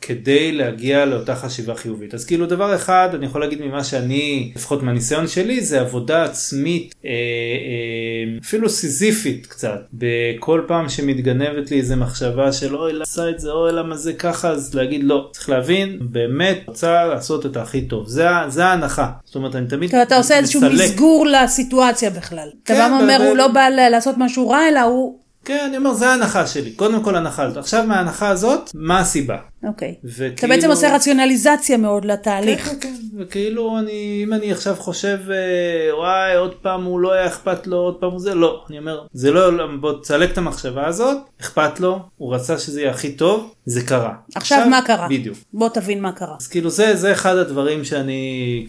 כדי 0.02 0.52
להגיע 0.52 1.06
לאותה 1.06 1.36
חשיבה 1.36 1.76
חיובית. 1.76 2.14
אז 2.14 2.26
כאילו 2.26 2.46
דבר 2.46 2.76
אחד, 2.76 3.10
אני 3.14 3.26
יכול 3.26 3.42
להגיד 3.42 3.62
ממה 3.62 3.84
שאני, 3.84 4.52
לפחות 4.56 4.84
מהניסיון 4.84 5.28
שלי, 5.28 5.62
זה 5.62 5.82
עבודה 5.82 6.24
עצמית, 6.24 6.96
אה, 7.06 7.10
אה, 7.10 8.38
אפילו 8.42 8.70
סיזיפית 8.70 9.46
קצת. 9.46 9.80
בכל 10.10 10.62
פעם 10.68 10.89
שמתגנבת 10.89 11.72
לי 11.72 11.78
איזה 11.78 11.96
מחשבה 11.96 12.51
של 12.51 12.75
אוי 12.75 12.94
למה 12.94 13.04
עשה 13.04 13.30
את 13.30 13.39
זה, 13.39 13.51
אוי 13.51 13.72
למה 13.72 13.96
זה 13.96 14.13
ככה, 14.13 14.50
אז 14.50 14.74
להגיד 14.74 15.04
לא. 15.04 15.30
צריך 15.32 15.50
להבין, 15.50 15.98
באמת 16.01 16.60
רוצה 16.68 17.06
לעשות 17.06 17.46
את 17.46 17.58
הכי 17.58 17.82
טוב. 17.82 18.08
זה, 18.08 18.28
זה 18.48 18.66
ההנחה. 18.66 19.10
זאת 19.25 19.36
אומרת, 19.36 19.56
אני 19.56 19.68
תמיד 19.68 19.89
כאילו, 19.89 20.04
אתה 20.04 20.18
עושה 20.18 20.38
איזשהו 20.38 20.62
מסלק. 20.62 20.74
מסגור 20.74 21.25
לסיטואציה 21.28 22.10
בכלל. 22.10 22.50
אתה 22.63 22.74
כן, 22.74 22.89
בא 22.92 22.96
ואומר, 22.96 23.18
ב- 23.20 23.22
הוא 23.22 23.38
לא 23.38 23.48
בא 23.48 23.70
לעשות 23.70 24.16
משהו 24.18 24.50
רע, 24.50 24.68
אלא 24.70 24.80
הוא... 24.82 25.20
כן, 25.46 25.66
אני 25.68 25.78
אומר, 25.78 25.94
זה 25.94 26.10
ההנחה 26.10 26.48
שלי. 26.48 26.72
קודם 26.72 27.04
כל 27.04 27.16
הנחה 27.16 27.44
הזאת. 27.44 27.58
עכשיו 27.58 27.84
מההנחה 27.88 28.30
הזאת, 28.30 28.72
מה 28.74 29.00
הסיבה? 29.00 29.38
אוקיי. 29.63 29.96
אתה 30.00 30.08
וכאילו- 30.18 30.54
בעצם 30.56 30.70
עושה 30.70 30.96
רציונליזציה 30.96 31.78
מאוד 31.78 32.06
לתהליך. 32.06 32.66
כן, 32.70 32.75
כן, 32.82 32.94
כן, 33.12 33.22
וכאילו 33.22 33.80
אני, 33.80 34.22
אם 34.24 34.34
אני 34.34 34.51
עכשיו 34.51 34.75
חושב, 34.75 35.18
אה, 35.32 35.98
וואי, 35.98 36.36
עוד 36.36 36.56
פעם 36.62 36.84
הוא 36.84 37.00
לא 37.00 37.13
היה 37.13 37.28
אכפת 37.28 37.68
לו, 37.68 37.78
עוד 37.78 37.96
פעם 37.96 38.12
הוא 38.12 38.20
זה, 38.20 38.36
לא. 38.36 38.63
אני 38.70 38.78
אומר, 38.80 39.06
זה 39.13 39.32
לא, 39.32 39.50
בוא 39.80 39.94
תסלק 40.01 40.32
את 40.32 40.38
המחשבה 40.38 40.88
הזאת, 40.88 41.18
אכפת 41.42 41.80
לו, 41.80 42.00
הוא 42.18 42.36
רצה 42.36 42.58
שזה 42.58 42.82
יהיה 42.82 42.92
הכי 42.92 43.12
טוב, 43.12 43.54
זה 43.66 43.82
קרה. 43.86 44.13
עכשיו 44.36 44.68
מה 44.70 44.82
קרה? 44.86 45.08
בדיוק. 45.10 45.38
בוא 45.54 45.70
תבין 45.70 46.01
מה 46.01 46.12
קרה. 46.12 46.36
אז 46.39 46.48
כאילו 46.48 46.70
זה, 46.70 46.96
זה 46.96 47.12
אחד 47.12 47.36
הדברים 47.38 47.84
שאני 47.84 48.20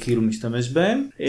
כאילו 0.01 0.23
משתמש 0.23 0.69
בהם. 0.69 1.07
אה, 1.21 1.27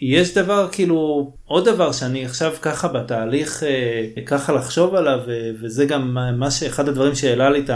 יש 0.00 0.34
דבר 0.34 0.68
כאילו, 0.72 1.30
עוד 1.44 1.64
דבר 1.68 1.92
שאני 1.92 2.24
עכשיו 2.24 2.52
ככה 2.62 2.88
בתהליך 2.88 3.62
אה, 3.62 4.22
ככה 4.26 4.52
לחשוב 4.52 4.94
עליו, 4.94 5.18
אה, 5.28 5.50
וזה 5.62 5.84
גם 5.84 6.14
מה- 6.38 6.50
שאחד 6.50 6.88
הדברים 6.88 7.14
שהעלה 7.14 7.50
לי 7.50 7.60
את 7.60 7.70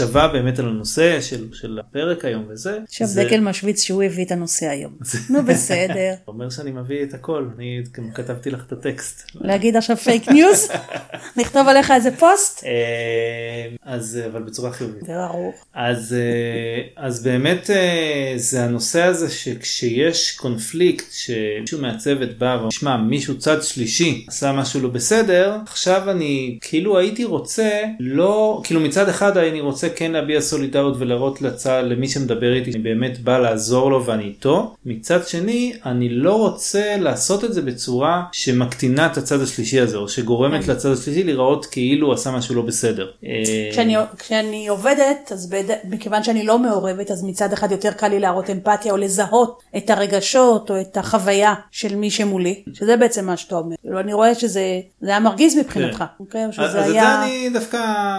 המחשבה 0.00 0.28
באמת 0.28 0.58
על 0.58 0.68
הנושא 0.68 1.20
של, 1.20 1.44
של 1.52 1.78
הפרק 1.78 2.24
היום 2.24 2.44
וזה. 2.48 2.78
עכשיו 2.88 3.06
זה- 3.06 3.24
דקל 3.24 3.40
משוויץ 3.40 3.82
שהוא 3.82 4.02
הביא 4.02 4.24
את 4.24 4.30
הנושא 4.32 4.66
היום. 4.68 4.92
נו 5.30 5.42
בסדר. 5.42 6.14
אומר 6.28 6.50
שאני 6.50 6.70
מביא 6.70 7.02
את 7.02 7.14
הכל, 7.14 7.48
אני 7.56 7.82
גם 7.96 8.10
כתבתי 8.14 8.50
לך 8.50 8.64
את 8.66 8.72
הטקסט. 8.72 9.30
להגיד 9.34 9.76
עכשיו 9.76 9.96
fake 9.96 10.28
news? 10.28 10.68
נכתוב 11.40 11.68
עליך 11.68 11.90
איזה 11.90 12.10
פוסט? 12.16 12.64
אה, 12.64 12.70
אז 13.82 14.18
אבל 14.32 14.42
בצורה 14.42 14.72
חיובית. 14.72 15.02
ברור. 15.02 15.52
אז, 15.74 16.12
אה, 16.18 17.04
אז 17.06 17.22
באמת 17.22 17.70
אה, 17.70 18.32
זה 18.36 18.64
הנושא 18.64 19.02
הזה 19.02 19.30
שכשיש 19.30 20.36
קונפליקט 20.36 21.06
שמישהו 21.12 21.80
מהצוות 21.82 22.38
בא 22.38 22.58
ונשמע 22.64 22.96
מישהו 22.96 23.38
צד 23.38 23.62
שלישי 23.62 24.24
עשה 24.28 24.52
משהו 24.52 24.80
לא 24.80 24.88
בסדר 24.88 25.56
עכשיו 25.66 26.10
אני 26.10 26.58
כאילו 26.60 26.98
הייתי 26.98 27.24
רוצה 27.24 27.70
לא 28.00 28.60
כאילו 28.64 28.80
מצד 28.80 29.08
אחד 29.08 29.36
אני 29.36 29.60
רוצה 29.60 29.85
כן 29.96 30.12
להביע 30.12 30.40
סולידריות 30.40 30.94
ולהראות 30.98 31.42
לצד 31.42 31.82
למי 31.86 32.08
שמדבר 32.08 32.52
איתי 32.54 32.72
שאני 32.72 32.82
באמת 32.82 33.18
בא 33.18 33.38
לעזור 33.38 33.90
לו 33.90 34.06
ואני 34.06 34.24
איתו 34.24 34.74
מצד 34.86 35.26
שני 35.26 35.72
אני 35.86 36.08
לא 36.08 36.38
רוצה 36.38 36.96
לעשות 36.96 37.44
את 37.44 37.54
זה 37.54 37.62
בצורה 37.62 38.22
שמקטינה 38.32 39.06
את 39.06 39.16
הצד 39.16 39.40
השלישי 39.40 39.80
הזה 39.80 39.96
או 39.96 40.08
שגורמת 40.08 40.68
לצד 40.68 40.92
השלישי 40.92 41.24
להיראות 41.24 41.66
כאילו 41.66 42.12
עשה 42.12 42.30
משהו 42.30 42.54
לא 42.54 42.62
בסדר. 42.62 43.10
אה, 43.24 43.42
כשאני, 43.72 43.96
כשאני 44.18 44.68
עובדת, 44.68 45.32
אז 45.32 45.50
בד... 45.50 45.74
מכיוון 45.84 46.22
שאני 46.22 46.46
לא 46.46 46.58
מעורבת, 46.58 47.10
אז 47.10 47.24
מצד 47.24 47.52
אחד 47.52 47.72
יותר 47.72 47.92
קל 47.92 48.08
לי 48.08 48.20
להראות 48.20 48.50
אמפתיה 48.50 48.92
או 48.92 48.96
לזהות 48.96 49.62
את 49.76 49.90
הרגשות 49.90 50.70
או 50.70 50.80
את 50.80 50.96
החוויה 50.96 51.54
של 51.70 51.96
מי 51.96 52.10
שמולי, 52.10 52.62
שזה 52.74 52.96
בעצם 52.96 53.26
מה 53.26 53.36
שאתה 53.36 53.54
אומר. 53.54 53.76
כאילו, 53.82 54.00
אני 54.00 54.12
רואה 54.12 54.34
שזה 54.34 54.80
זה 55.00 55.10
היה 55.10 55.20
מרגיז 55.20 55.56
מבחינתך, 55.56 56.04
אוקיי? 56.20 56.44
או 56.44 56.50
אז 56.50 56.58
אז 56.58 56.76
את 56.76 56.84
זה 56.84 56.92
היה... 56.92 57.24
אני 57.24 57.50
דווקא 57.52 57.78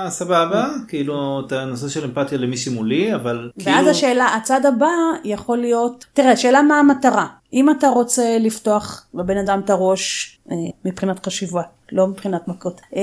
סבבה, 0.10 0.68
כאילו 0.88 1.42
את 1.48 1.54
הנושא 1.62 1.90
של 1.90 2.06
אמפתיה 2.06 2.38
למי 2.38 2.58
שמולי, 2.58 3.16
אבל 3.16 3.50
ואז 3.58 3.76
כאילו... 3.76 3.90
השאלה, 3.90 4.36
הצד 4.36 4.66
הבא 4.66 4.92
יכול 5.24 5.58
להיות, 5.58 6.06
תראה, 6.14 6.32
השאלה 6.32 6.62
מה 6.62 6.80
המטרה. 6.80 7.28
אם 7.54 7.70
אתה 7.70 7.90
רוצה 7.90 8.38
לפתוח 8.40 9.06
לבן 9.14 9.38
אדם 9.38 9.62
את 9.66 9.70
הראש 9.70 10.38
אה, 10.52 10.56
מבחינת 10.86 11.26
חשיבה, 11.26 11.62
לא 11.92 12.08
מבחינת 12.08 12.48
מכות, 12.48 12.82
אה, 12.96 13.02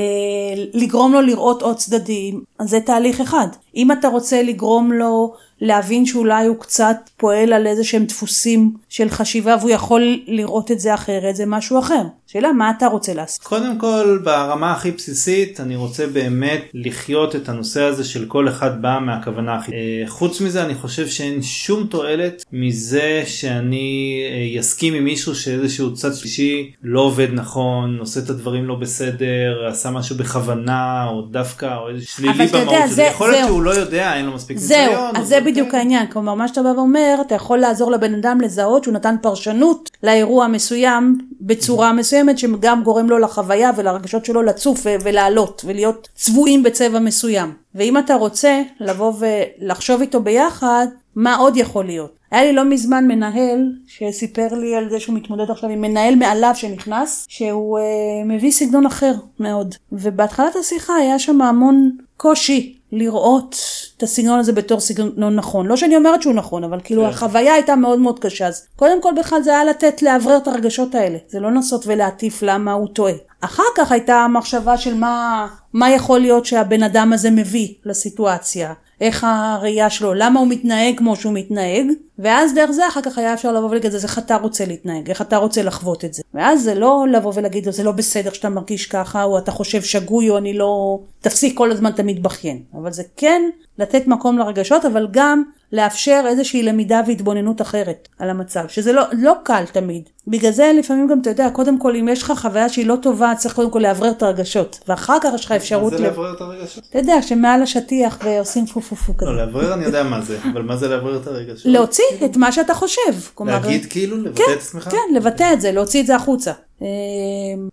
לגרום 0.75 1.13
לו 1.13 1.21
לראות 1.21 1.63
עוד 1.63 1.77
צדדים, 1.77 2.43
אז 2.59 2.71
זה 2.71 2.81
תהליך 2.81 3.21
אחד. 3.21 3.49
אם 3.77 3.93
אתה 3.93 4.09
רוצה 4.09 4.43
לגרום 4.43 4.93
לו 4.93 5.35
להבין 5.61 6.07
שאולי 6.07 6.47
הוא 6.47 6.57
קצת 6.61 6.97
פועל 7.17 7.53
על 7.53 7.67
איזה 7.67 7.85
שהם 7.85 8.05
דפוסים 8.05 8.73
של 8.89 9.09
חשיבה 9.09 9.57
והוא 9.61 9.71
יכול 9.71 10.21
לראות 10.27 10.71
את 10.71 10.81
זה 10.81 10.95
אחרת, 10.95 11.37
זה 11.37 11.47
משהו 11.47 11.79
אחר. 11.79 12.03
שאלה, 12.27 12.53
מה 12.53 12.73
אתה 12.77 12.87
רוצה 12.87 13.15
לעשות? 13.15 13.43
קודם 13.43 13.79
כל 13.79 14.19
ברמה 14.25 14.73
הכי 14.73 14.91
בסיסית 14.91 15.61
אני 15.61 15.77
רוצה 15.77 16.07
באמת 16.07 16.61
לחיות 16.75 17.37
את 17.37 17.49
הנושא 17.49 17.83
הזה 17.83 18.05
של 18.05 18.25
כל 18.29 18.49
אחד 18.49 18.83
בא 18.83 18.99
מהכוונה 19.03 19.55
הכי 19.55 19.73
אה, 19.73 20.03
חוץ 20.07 20.41
מזה 20.41 20.65
אני 20.65 20.75
חושב 20.75 21.09
שאין 21.09 21.43
שום 21.43 21.87
תועלת 21.87 22.45
מזה 22.53 23.23
שאני 23.27 24.13
אה, 24.33 24.59
יסכים 24.59 24.95
עם 24.95 25.05
מישהו 25.05 25.35
שאיזשהו 25.35 25.95
צד 25.95 26.15
שלישי 26.15 26.73
לא 26.83 27.01
עובד 27.01 27.29
נכון 27.33 27.97
עושה 28.01 28.21
את 28.21 28.31
הדברים 28.31 28.65
לא 28.65 28.75
בסדר 28.75 29.67
עשה 29.69 29.91
משהו 29.91 30.17
בכוונה 30.17 31.07
או 31.11 31.23
דווקא 31.23 31.77
או 31.77 31.89
איזה 31.89 32.07
שלילי 32.07 32.33
אבל 32.35 32.45
אתה 32.45 32.59
יודע, 32.59 32.71
במהות 32.73 32.91
זה- 32.91 33.03
יכול 33.03 33.33
זהו. 33.33 33.49
לא 33.65 33.71
יודע 33.71 34.15
אין 34.15 34.27
לו 34.27 34.33
מספיק 34.33 34.59
זהו, 34.59 34.79
ניסיון, 34.79 35.17
אז 35.17 35.29
זה 35.29 35.39
אבל 35.39 35.47
בדיוק 35.47 35.71
כן. 35.71 35.77
העניין. 35.77 36.07
כלומר, 36.07 36.35
מה 36.35 36.49
שאתה 36.49 36.63
בא 36.63 36.69
ואומר, 36.69 37.15
אתה 37.21 37.35
יכול 37.35 37.59
לעזור 37.59 37.91
לבן 37.91 38.15
אדם 38.15 38.41
לזהות 38.41 38.85
שהוא 38.85 38.95
נתן 38.95 39.17
פרשנות 39.23 39.91
לאירוע 40.03 40.47
מסוים 40.47 41.19
בצורה 41.41 41.93
מסוימת, 41.93 42.39
שגם 42.39 42.83
גורם 42.83 43.11
לו 43.11 43.19
לחוויה 43.19 43.71
ולרגשות 43.77 44.25
שלו 44.25 44.43
לצוף 44.43 44.87
ולעלות 45.05 45.63
ולהיות 45.67 46.09
צבועים 46.15 46.63
בצבע 46.63 46.99
מסוים. 46.99 47.53
ואם 47.75 47.99
אתה 47.99 48.15
רוצה 48.15 48.63
לבוא 48.81 49.13
ולחשוב 49.19 50.01
איתו 50.01 50.21
ביחד, 50.21 50.87
מה 51.17 51.37
עוד 51.37 51.57
יכול 51.57 51.85
להיות? 51.85 52.15
היה 52.31 52.45
לי 52.45 52.53
לא 52.53 52.65
מזמן 52.65 53.09
מנהל 53.09 53.73
שסיפר 53.87 54.49
לי 54.55 54.75
על 54.75 54.91
זה 54.91 55.01
שהוא 55.01 55.17
מתמודד 55.17 55.51
עכשיו 55.51 55.71
עם 55.71 55.81
מנהל 55.81 56.15
מעליו 56.15 56.53
שנכנס, 56.55 57.27
שהוא 57.29 57.79
אה, 57.79 57.85
מביא 58.25 58.51
סגנון 58.51 58.87
אחר 58.87 59.13
מאוד. 59.41 59.75
ובהתחלת 59.93 60.57
השיחה 60.57 60.95
היה 60.95 61.19
שם 61.19 61.43
המון 61.43 61.91
קושי 62.17 62.79
לראות 62.95 63.57
את 63.97 64.03
הסגנון 64.03 64.39
הזה 64.39 64.53
בתור 64.53 64.81
סגנון 64.81 65.37
נכון. 65.37 65.67
לא 65.67 65.77
שאני 65.77 65.97
אומרת 65.97 66.23
שהוא 66.23 66.35
נכון, 66.35 66.65
אבל 66.65 66.79
כאילו 66.85 67.03
כן. 67.03 67.09
החוויה 67.09 67.55
הייתה 67.55 67.77
מאוד 67.77 67.99
מאוד 67.99 68.19
קשה. 68.19 68.47
אז 68.47 68.67
קודם 68.77 69.03
כל 69.03 69.13
בכלל 69.19 69.43
זה 69.43 69.51
היה 69.51 69.65
לתת 69.65 70.03
לאוורר 70.03 70.37
את 70.37 70.49
הרגשות 70.49 70.95
האלה. 70.95 71.19
זה 71.29 71.41
לא 71.41 71.51
לנסות 71.51 71.85
ולהטיף 71.87 72.43
למה 72.43 72.73
הוא 72.73 72.89
טועה. 72.89 73.15
אחר 73.41 73.63
כך 73.77 73.93
הייתה 73.93 74.15
המחשבה 74.15 74.77
של 74.77 74.95
מה, 74.95 75.47
מה 75.73 75.91
יכול 75.91 76.21
להיות 76.21 76.47
שהבן 76.47 76.83
אדם 76.83 77.13
הזה 77.13 77.31
מביא 77.31 77.69
לסיטואציה. 77.85 78.73
איך 79.01 79.27
הראייה 79.29 79.91
שלו, 79.91 80.15
למה 80.15 80.41
הוא 80.41 80.49
מתנהג 80.49 80.99
כמו 80.99 81.17
שהוא 81.17 81.33
מתנהג, 81.33 81.87
ואז 82.19 82.55
דרך 82.55 82.71
זה 82.71 82.89
אחר 82.89 83.01
כך 83.03 83.19
היה 83.19 83.35
אפשר 83.35 83.53
לבוא 83.53 83.69
ולהגיד, 83.69 83.95
אז 83.95 84.05
איך 84.05 84.19
אתה 84.19 84.37
רוצה 84.37 84.65
להתנהג, 84.65 85.09
איך 85.09 85.23
אתה 85.23 85.37
רוצה 85.37 85.63
לחוות 85.63 86.05
את 86.05 86.15
זה. 86.15 86.23
ואז 86.35 86.63
זה 86.63 86.75
לא 86.75 87.07
לבוא 87.13 87.33
ולהגיד 87.35 87.67
לו, 87.67 87.73
זה 87.73 87.83
לא 87.83 87.93
בסדר 87.93 88.33
שאתה 88.33 88.49
מרגיש 88.49 88.87
ככה, 88.87 89.23
או 89.23 89.39
אתה 89.39 89.51
חושב 89.51 89.83
שגוי, 89.83 90.31
או 90.31 90.39
אני 90.39 90.59
לא... 90.59 90.99
תפסיק 91.21 91.59
כל 91.59 91.71
הזמן 91.71 91.91
אתה 91.91 92.03
מתבכיין. 92.03 92.63
אבל 92.75 92.93
זה 92.93 93.03
כן 93.17 93.43
לתת 93.79 94.07
מקום 94.07 94.39
לרגשות, 94.39 94.85
אבל 94.85 95.09
גם 95.11 95.43
לאפשר 95.73 96.25
איזושהי 96.27 96.63
למידה 96.63 97.01
והתבוננות 97.07 97.61
אחרת 97.61 98.09
על 98.19 98.31
המצב, 98.31 98.65
שזה 98.69 98.93
לא, 98.93 99.03
לא 99.13 99.33
קל 99.43 99.65
תמיד. 99.73 100.09
בגלל 100.29 100.51
זה 100.51 100.73
לפעמים 100.79 101.09
גם, 101.09 101.21
אתה 101.21 101.31
יודע, 101.31 101.51
קודם 101.51 101.79
כל, 101.79 101.97
אם 101.97 102.09
יש 102.09 102.23
לך 102.23 102.33
חוויה 102.37 102.69
שהיא 102.69 102.87
לא 102.87 102.97
טובה, 103.03 103.33
צריך 103.37 103.55
קודם 103.55 103.71
כל 103.71 103.79
לאוורר 103.79 104.11
את 104.11 104.23
הרגשות, 104.23 104.81
ואחר 104.89 105.17
כך 105.21 105.31
יש 105.35 105.45
לך 105.45 105.53
אפשרות... 105.53 105.93
מה 105.93 105.99
זה 105.99 106.05
לאוורר 106.05 106.35
את 106.37 106.41
הרגשות? 106.41 106.85
אתה 106.91 106.99
יודע, 106.99 107.23
שמעל 107.23 107.63
השטיח 107.63 108.19
ועושים 108.25 108.67
פו 108.67 108.81
פו 108.81 108.97
פו 108.97 109.17
כזה. 109.17 109.31
לא, 109.31 109.37
לאוורר 109.37 109.75
אני 109.75 109.85
יודע 109.85 110.03
מה 110.03 110.21
זה, 110.21 110.39
אבל 110.53 110.63
מה 110.63 110.77
זה 110.77 110.89
לאוורר 110.89 111.17
את 111.17 111.27
הרגשות? 111.27 111.67
להוציא 111.73 112.04
את 112.25 112.37
מה 112.37 112.53
שאתה 112.53 112.75
חושב. 112.75 113.13
כלומר, 113.35 113.53
להגיד 113.53 113.87
כאילו, 113.91 114.17
לבטא 114.17 114.43
כן, 114.47 114.53
את 114.53 114.59
עצמך? 114.59 114.89
כן, 114.89 115.15
לבטא 115.15 115.53
את 115.53 115.61
זה, 115.61 115.73
להוציא 115.73 116.01
את 116.01 116.07
זה 116.07 116.17
החוצה. 116.17 116.53
אה, 116.83 116.87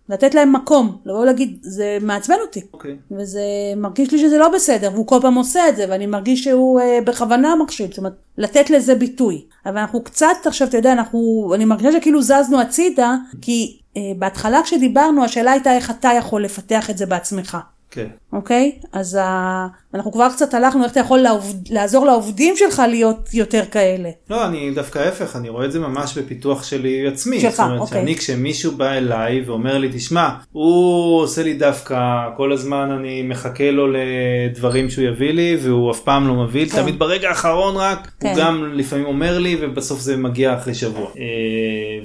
לתת 0.10 0.36
להם 0.36 0.54
מקום, 0.54 0.98
לבוא 1.06 1.20
ולהגיד, 1.20 1.58
זה 1.62 1.98
מעצבן 2.02 2.36
אותי. 2.42 2.62
אוקיי. 2.74 2.96
וזה 3.12 3.42
מרגיש 3.78 4.12
לי 4.12 4.20
שזה 4.20 4.38
לא 4.38 4.50
בסדר, 4.50 4.90
והוא 4.94 5.08
כל 5.08 5.18
פעם 5.22 5.36
עושה 5.36 5.70
את 5.70 5.76
זה, 5.76 5.86
ואני 5.90 6.06
מרגיש 6.06 6.44
שהוא 6.44 6.80
אה, 6.80 7.00
בכוונה 7.06 7.56
מכשיל, 7.56 7.88
זאת 7.88 7.98
אומרת, 7.98 8.14
לתת 8.38 8.70
לזה 8.70 8.96
ביטוי. 8.96 9.46
אבל 9.66 9.78
אנחנו 9.78 10.04
קצת, 10.04 10.28
עכשיו, 10.46 10.68
אתה 10.68 10.78
יודע, 10.78 10.92
אנחנו, 10.92 11.52
אני 11.56 11.66
מרגישה 11.66 11.92
שכאילו 11.92 12.22
זזנו 12.22 12.62
הצידה, 12.62 13.16
כי 13.42 13.78
אה, 13.98 14.02
בהתחלה 14.18 14.62
כשדיברנו, 14.64 15.24
השאלה 15.24 15.52
הייתה 15.52 15.76
איך 15.76 15.92
אתה 15.92 16.10
יכול 16.18 16.44
לפתח 16.44 16.90
את 16.90 16.98
זה 16.98 17.06
בעצמך. 17.06 17.58
כן. 17.92 18.08
אוקיי? 18.34 18.80
אז 18.92 19.16
ה... 19.16 19.68
אנחנו 19.94 20.12
כבר 20.12 20.28
קצת 20.30 20.54
הלכנו, 20.54 20.84
איך 20.84 20.92
אתה 20.92 21.00
יכול 21.00 21.20
לעובד... 21.20 21.72
לעזור 21.72 22.06
לעובדים 22.06 22.56
שלך 22.58 22.82
להיות 22.90 23.30
יותר 23.34 23.64
כאלה. 23.72 24.10
לא, 24.30 24.46
אני 24.46 24.72
דווקא 24.72 25.00
ההפך, 25.00 25.36
אני 25.36 25.50
רואה 25.50 25.66
את 25.66 25.72
זה 25.72 25.80
ממש 25.80 26.18
בפיתוח 26.18 26.64
שלי 26.64 27.08
עצמי. 27.08 27.40
שלך, 27.40 27.52
זאת 27.52 27.60
אומרת, 27.60 27.80
אוקיי. 27.80 28.00
שאני 28.00 28.16
כשמישהו 28.16 28.72
בא 28.72 28.92
אליי 28.92 29.42
ואומר 29.46 29.78
לי, 29.78 29.90
תשמע, 29.94 30.30
הוא 30.52 31.22
עושה 31.22 31.44
לי 31.44 31.54
דווקא, 31.54 31.98
כל 32.38 32.52
הזמן 32.52 32.92
אני 32.92 33.22
מחכה 33.22 33.72
לו 33.72 33.88
לדברים 33.88 34.90
שהוא 34.90 35.06
יביא 35.06 35.32
לי, 35.32 35.58
והוא 35.62 35.92
אף 35.92 36.00
פעם 36.00 36.28
לא 36.28 36.34
מביא 36.34 36.64
לי, 36.64 36.70
כן. 36.70 36.82
תמיד 36.82 37.00
ברגע 37.00 37.30
האחרון 37.30 37.76
רק, 37.76 38.12
כן. 38.20 38.28
הוא 38.28 38.38
גם 38.38 38.72
לפעמים 38.74 39.06
אומר 39.06 39.40
לי, 39.40 39.58
ובסוף 39.62 40.00
זה 40.00 40.18
מגיע 40.18 40.58
אחרי 40.58 40.74
שבוע. 40.74 41.08
אה, 41.18 41.24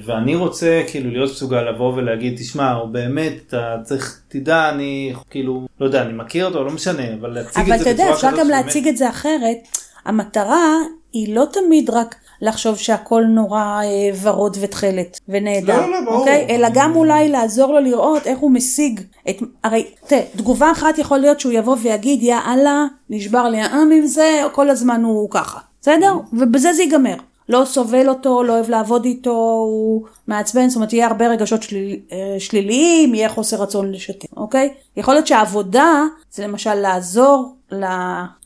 ואני 0.05 0.35
רוצה 0.35 0.81
כאילו 0.87 1.11
להיות 1.11 1.31
מסוגל 1.31 1.61
לבוא 1.61 1.93
ולהגיד, 1.93 2.37
תשמע, 2.37 2.71
הוא 2.71 2.89
באמת, 2.89 3.33
אתה 3.47 3.75
צריך, 3.83 4.21
תדע, 4.27 4.69
אני 4.69 5.13
כאילו, 5.29 5.67
לא 5.79 5.85
יודע, 5.85 6.01
אני 6.01 6.13
מכיר 6.13 6.45
אותו, 6.45 6.63
לא 6.63 6.71
משנה, 6.71 7.03
אבל 7.19 7.29
להציג 7.29 7.63
אבל 7.63 7.76
את 7.77 7.81
אתה 7.81 7.89
יודע, 7.89 8.13
אפשר 8.13 8.37
גם 8.37 8.47
להציג 8.47 8.87
את 8.87 8.97
זה 8.97 9.09
אחרת. 9.09 9.57
המטרה 10.05 10.77
היא 11.13 11.35
לא 11.35 11.45
תמיד 11.51 11.89
רק 11.89 12.15
לחשוב 12.41 12.77
שהכל 12.77 13.23
נורא 13.23 13.59
אה, 13.61 14.09
ורוד 14.21 14.57
ותכלת 14.61 15.19
ונהדר, 15.29 15.81
לא, 15.81 15.91
לא, 15.91 16.01
ברור. 16.05 16.19
אוקיי? 16.19 16.47
אלא 16.49 16.67
גם 16.73 16.95
אולי 16.95 17.29
לעזור 17.29 17.73
לו 17.73 17.79
לראות 17.79 18.27
איך 18.27 18.39
הוא 18.39 18.51
משיג 18.51 19.01
את... 19.29 19.37
הרי, 19.63 19.85
תראה, 20.07 20.21
תגובה 20.35 20.71
אחת 20.71 20.97
יכול 20.97 21.17
להיות 21.17 21.39
שהוא 21.39 21.51
יבוא 21.51 21.75
ויגיד, 21.81 22.23
יא 22.23 22.35
אללה, 22.47 22.85
נשבר 23.09 23.49
לי 23.49 23.61
העם 23.61 23.91
עם 23.91 24.05
זה, 24.05 24.41
כל 24.51 24.69
הזמן 24.69 25.03
הוא 25.03 25.29
ככה, 25.29 25.59
בסדר? 25.81 26.13
ובזה 26.33 26.73
זה 26.73 26.83
ייגמר. 26.83 27.15
לא 27.49 27.65
סובל 27.65 28.09
אותו, 28.09 28.43
לא 28.43 28.53
אוהב 28.53 28.69
לעבוד 28.69 29.05
איתו, 29.05 29.31
הוא 29.65 30.03
מעצבן, 30.27 30.69
זאת 30.69 30.75
אומרת 30.75 30.93
יהיה 30.93 31.07
הרבה 31.07 31.27
רגשות 31.27 31.63
שליל, 31.63 31.99
אה, 32.11 32.35
שליליים, 32.39 33.15
יהיה 33.15 33.29
חוסר 33.29 33.57
רצון 33.57 33.91
לשתף, 33.91 34.27
אוקיי? 34.37 34.73
יכול 34.97 35.13
להיות 35.13 35.27
שהעבודה 35.27 36.03
זה 36.31 36.43
למשל 36.43 36.73
לעזור 36.73 37.56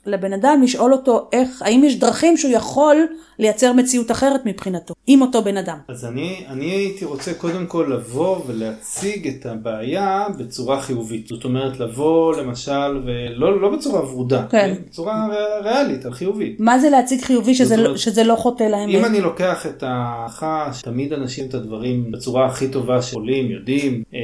לבן 0.05 0.33
אדם, 0.33 0.61
לשאול 0.63 0.93
אותו 0.93 1.29
איך, 1.33 1.61
האם 1.61 1.83
יש 1.83 1.99
דרכים 1.99 2.37
שהוא 2.37 2.51
יכול 2.51 3.07
לייצר 3.39 3.73
מציאות 3.73 4.11
אחרת 4.11 4.45
מבחינתו, 4.45 4.93
עם 5.07 5.21
אותו 5.21 5.41
בן 5.41 5.57
אדם. 5.57 5.77
אז 5.87 6.05
אני, 6.05 6.45
אני 6.47 6.65
הייתי 6.65 7.05
רוצה 7.05 7.33
קודם 7.33 7.65
כל 7.65 7.91
לבוא 7.95 8.41
ולהציג 8.47 9.27
את 9.27 9.45
הבעיה 9.45 10.27
בצורה 10.37 10.81
חיובית. 10.81 11.27
זאת 11.27 11.43
אומרת, 11.43 11.79
לבוא 11.79 12.35
למשל, 12.35 13.01
ולא 13.05 13.61
לא 13.61 13.69
בצורה 13.69 14.05
ורודה, 14.05 14.45
כן. 14.49 14.75
בצורה 14.87 15.27
ריאלית, 15.63 16.05
חיובית. 16.11 16.59
מה 16.59 16.79
זה 16.79 16.89
להציג 16.89 17.21
חיובי 17.21 17.55
שזה, 17.55 17.77
לא, 17.77 17.85
אומרת, 17.85 17.99
שזה 17.99 18.23
לא 18.23 18.35
חוטא 18.35 18.63
לאמת? 18.63 18.95
אם 18.95 19.05
אני 19.05 19.21
לוקח 19.21 19.65
את 19.65 19.83
ההערכה 19.83 20.69
שתמיד 20.73 21.13
אנשים 21.13 21.49
את 21.49 21.53
הדברים 21.53 22.11
בצורה 22.11 22.45
הכי 22.45 22.67
טובה 22.67 23.01
שעולים, 23.01 23.51
יודעים, 23.51 24.03
אה, 24.13 24.19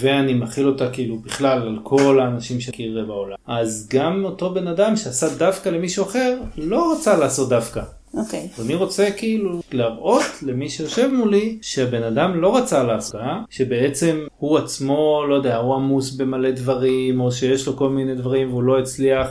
ואני 0.00 0.34
מכיל 0.34 0.68
אותה 0.68 0.90
כאילו 0.90 1.16
בכלל 1.16 1.62
על 1.62 1.78
כל 1.82 2.20
האנשים 2.20 2.60
שמכיר 2.60 3.04
בעולם, 3.06 3.36
אז 3.46 3.88
גם 3.90 4.25
אותו 4.26 4.54
בן 4.54 4.66
אדם 4.66 4.96
שעשה 4.96 5.28
דווקא 5.28 5.68
למישהו 5.68 6.04
אחר, 6.04 6.38
לא 6.56 6.92
רצה 6.92 7.16
לעשות 7.16 7.48
דווקא. 7.48 7.82
אוקיי. 8.14 8.48
אז 8.58 8.64
אני 8.64 8.74
רוצה 8.74 9.10
כאילו 9.16 9.60
להראות 9.72 10.22
למי 10.42 10.68
שיושב 10.68 11.10
מולי 11.12 11.58
שהבן 11.62 12.02
אדם 12.02 12.40
לא 12.40 12.56
רצה 12.56 12.82
להסעה, 12.82 13.42
שבעצם 13.50 14.26
הוא 14.38 14.58
עצמו, 14.58 15.24
לא 15.28 15.34
יודע, 15.34 15.56
הוא 15.56 15.74
עמוס 15.74 16.10
במלא 16.10 16.50
דברים, 16.50 17.20
או 17.20 17.32
שיש 17.32 17.66
לו 17.66 17.76
כל 17.76 17.88
מיני 17.88 18.14
דברים 18.14 18.50
והוא 18.50 18.62
לא 18.62 18.78
הצליח. 18.78 19.28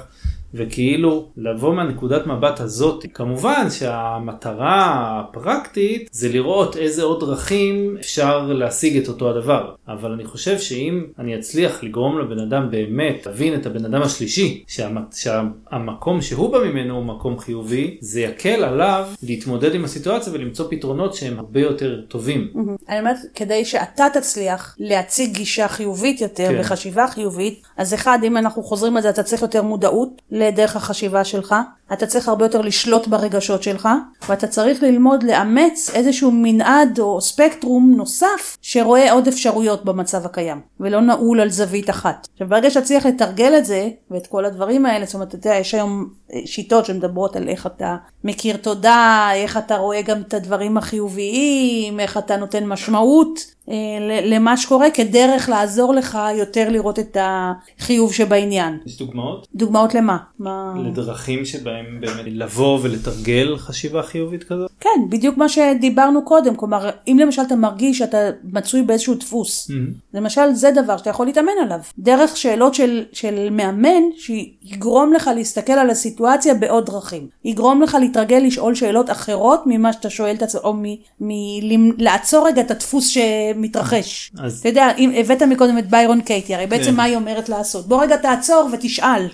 וכאילו 0.56 1.30
לבוא 1.38 1.74
מהנקודת 1.74 2.28
מבט 2.28 2.60
הזאת, 2.60 3.06
כמובן 3.14 3.68
שהמטרה 3.70 4.86
הפרקטית 5.20 6.10
זה 6.12 6.30
לראות 6.30 6.78
איזה 6.78 7.04
עוד 7.04 7.20
דרכים 7.20 7.98
אפשר 8.00 8.46
להשיג 8.48 8.98
את 8.98 9.08
אותו 9.08 9.30
הדבר. 9.30 9.74
אבל 9.88 10.12
אני 10.12 10.26
חושב 10.26 10.60
שאם 10.60 11.04
אני 11.20 11.40
אצליח 11.40 11.84
לגרום 11.84 12.20
לבן 12.20 12.40
אדם 12.40 12.72
באמת 12.72 13.26
להבין 13.26 13.54
את 13.56 13.66
הבן 13.66 13.86
אדם 13.86 14.02
השלישי, 14.02 14.64
שהמ- 14.68 15.16
שהמקום 15.16 16.22
שהוא 16.22 16.52
בא 16.52 16.60
ממנו 16.64 16.96
הוא 16.96 17.06
מקום 17.06 17.40
חיובי, 17.40 17.98
זה 18.02 18.22
יקל 18.22 18.64
עליו 18.64 19.08
להתמודד 19.24 19.76
עם 19.76 19.84
הסיטואציה 19.86 20.34
ולמצוא 20.34 20.66
פתרונות 20.70 21.14
שהם 21.14 21.40
הרבה 21.40 21.60
יותר 21.60 22.02
טובים. 22.08 22.48
אני 22.90 23.00
אומרת, 23.00 23.18
כדי 23.36 23.66
שאתה 23.66 24.06
תצליח 24.14 24.76
להציג 24.80 25.34
גישה 25.34 25.68
חיובית 25.68 26.22
יותר 26.22 26.48
כן. 26.50 26.58
וחשיבה 26.60 27.08
חיובית, 27.08 27.62
אז 27.78 27.94
אחד, 27.94 28.20
אם 28.24 28.38
אנחנו 28.38 28.64
חוזרים 28.64 28.98
על 28.98 29.04
זה, 29.04 29.10
אתה 29.10 29.24
צריך 29.24 29.42
יותר 29.42 29.64
מודעות 29.64 30.22
לדרך 30.48 30.76
החשיבה 30.76 31.24
שלך, 31.24 31.56
אתה 31.94 32.06
צריך 32.06 32.28
הרבה 32.28 32.46
יותר 32.46 32.62
לשלוט 32.62 33.08
ברגשות 33.08 33.64
שלך, 33.64 33.90
ואתה 34.30 34.48
צריך 34.48 34.84
ללמוד 34.84 35.24
לאמץ 35.24 35.92
איזשהו 35.94 36.32
מנעד 36.34 37.00
או 37.00 37.22
ספקטרום 37.22 37.94
נוסף 37.98 38.58
שרואה 38.62 39.12
עוד 39.12 39.28
אפשרויות 39.28 39.86
במצב 39.86 40.26
הקיים, 40.26 40.62
ולא 40.80 41.02
נעול 41.02 41.42
על 41.42 41.50
זווית 41.50 41.90
אחת. 41.90 42.28
עכשיו, 42.34 42.48
ברגע 42.50 42.70
שתצליח 42.70 43.06
לתרגל 43.06 43.58
את 43.58 43.66
זה, 43.66 43.90
ואת 44.12 44.28
כל 44.28 44.46
הדברים 44.46 44.86
האלה, 44.86 45.06
זאת 45.06 45.16
אומרת, 45.16 45.28
אתה 45.28 45.36
יודע, 45.36 45.56
יש 45.56 45.74
היום 45.74 46.10
שיטות 46.46 46.86
שמדברות 46.86 47.36
על 47.36 47.50
איך 47.50 47.66
אתה 47.66 47.96
מכיר 48.24 48.58
תודה, 48.58 49.30
איך 49.34 49.58
אתה 49.58 49.78
רואה 49.78 50.02
גם 50.02 50.22
את 50.22 50.34
הדברים 50.34 50.78
החיוביים, 50.78 52.00
איך 52.00 52.18
אתה 52.18 52.38
נותן 52.38 52.66
משמעות 52.66 53.56
אה, 53.70 53.76
למה 54.24 54.58
שקורה, 54.58 54.92
כדרך 54.94 55.50
לעזור 55.50 55.94
לך 55.94 56.18
יותר 56.38 56.70
לראות 56.70 57.00
את 57.00 57.18
החיוב 57.20 58.14
שבעניין. 58.14 58.78
יש 58.86 58.98
דוגמאות? 58.98 59.48
דוגמאות 59.56 59.94
למה? 59.94 60.18
מה... 60.40 60.74
לדרכים 60.86 61.46
שבהם 61.46 61.86
באמת 62.02 62.26
לבוא 62.26 62.80
ולתרגל 62.82 63.58
חשיבה 63.58 64.04
חיובית 64.04 64.44
כזאת? 64.44 64.72
כן, 64.80 64.90
בדיוק 65.10 65.38
מה 65.38 65.50
שדיברנו 65.50 66.26
קודם, 66.26 66.56
כלומר, 66.56 66.90
אם 67.08 67.18
למשל 67.20 67.42
אתה 67.42 67.56
מרגיש 67.56 67.98
שאתה 67.98 68.18
מצוי 68.44 68.82
באיזשהו 68.82 69.14
דפוס, 69.14 69.72
למשל 70.14 70.54
זה 70.54 70.72
דבר 70.72 70.98
שאתה 70.98 71.10
יכול 71.10 71.26
להתאמן 71.26 71.52
עליו. 71.64 71.80
דרך 72.00 72.38
שאלות 72.38 72.76
של, 72.76 73.04
של 73.12 73.50
מאמן 73.52 74.04
שיגרום 74.18 75.14
לך 75.14 75.30
להסתכל 75.36 75.74
על 75.74 75.90
הסיטואציה 75.90 76.25
בעוד 76.60 76.86
דרכים. 76.86 77.28
יגרום 77.46 77.82
לך 77.82 77.98
להתרגל 78.00 78.38
לשאול 78.38 78.76
שאלות 78.76 79.10
אחרות 79.12 79.64
ממה 79.66 79.94
שאתה 79.94 80.10
שואל 80.10 80.36
את 80.36 80.44
עצמך, 80.44 80.62
או 80.64 80.74
מלעצור 81.20 82.48
רגע 82.48 82.62
את 82.62 82.72
הדפוס 82.72 83.08
שמתרחש. 83.08 84.32
אז- 84.40 84.60
אתה 84.60 84.70
יודע, 84.70 84.88
אם 84.98 85.12
הבאת 85.20 85.42
מקודם 85.42 85.78
את 85.78 85.90
ביירון 85.90 86.22
קייטי, 86.22 86.56
הרי 86.56 86.68
בעצם 86.68 86.92
כן. 86.92 86.96
מה 86.96 87.04
היא 87.04 87.16
אומרת 87.16 87.50
לעשות? 87.50 87.88
בוא 87.88 88.02
רגע 88.04 88.18
תעצור 88.18 88.70
ותשאל, 88.74 89.28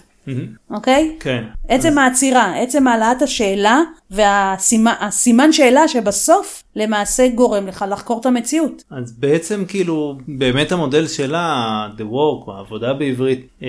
אוקיי? 0.71 1.15
כן. 1.19 1.43
עצם 1.69 1.97
העצירה, 1.97 2.56
עצם 2.62 2.88
העלאת 2.88 3.21
השאלה, 3.21 3.82
והסימן 4.12 5.52
שאלה 5.52 5.88
שבסוף 5.88 6.63
למעשה 6.76 7.28
גורם 7.28 7.67
לך 7.67 7.86
לחקור 7.89 8.19
את 8.19 8.26
המציאות. 8.26 8.84
אז 8.91 9.13
בעצם 9.19 9.63
כאילו 9.67 10.17
באמת 10.28 10.71
המודל 10.71 11.08
שלה, 11.08 11.88
The 11.97 12.02
Work 12.02 12.52
העבודה 12.52 12.93
בעברית, 12.93 13.47
אה, 13.63 13.67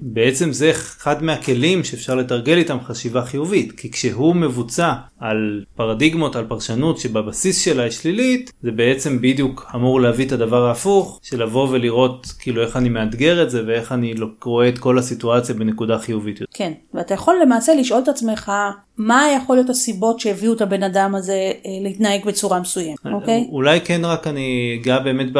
בעצם 0.00 0.52
זה 0.52 0.70
אחד 0.70 1.22
מהכלים 1.22 1.84
שאפשר 1.84 2.14
לתרגל 2.14 2.58
איתם 2.58 2.78
חשיבה 2.84 3.22
חיובית, 3.24 3.72
כי 3.72 3.90
כשהוא 3.90 4.36
מבוצע 4.36 4.92
על 5.18 5.64
פרדיגמות, 5.76 6.36
על 6.36 6.44
פרשנות 6.48 6.98
שבבסיס 6.98 7.64
שלה 7.64 7.82
היא 7.82 7.90
שלילית, 7.90 8.52
זה 8.62 8.70
בעצם 8.70 9.20
בדיוק 9.20 9.70
אמור 9.74 10.00
להביא 10.00 10.26
את 10.26 10.32
הדבר 10.32 10.66
ההפוך, 10.66 11.20
של 11.22 11.42
לבוא 11.42 11.68
ולראות 11.70 12.26
כאילו 12.38 12.62
איך 12.62 12.76
אני 12.76 12.88
מאתגר 12.88 13.42
את 13.42 13.50
זה 13.50 13.62
ואיך 13.66 13.92
אני 13.92 14.14
רואה 14.44 14.68
את 14.68 14.78
כל 14.78 14.98
הסיטואציה 14.98 15.54
בנקודה 15.54 15.98
חיובית. 15.98 16.40
כן, 16.54 16.72
ואתה 16.94 17.14
יכול 17.14 17.36
למעשה 17.42 17.74
לשאול 17.74 18.02
את 18.02 18.08
עצמך 18.08 18.52
מה 19.00 19.26
יכול 19.36 19.56
להיות 19.56 19.70
הסיבות 19.70 20.20
שהביאו 20.20 20.52
את 20.52 20.60
הבן 20.60 20.82
אדם 20.82 21.14
הזה 21.14 21.52
אה, 21.66 21.70
להתנהג 21.82 22.24
בצורה 22.24 22.60
מסוימת, 22.60 22.98
אוקיי? 23.12 23.48
אולי 23.50 23.80
כן 23.80 24.04
רק 24.04 24.26
אני 24.26 24.78
אגע 24.82 24.98
באמת 24.98 25.32
ב, 25.32 25.38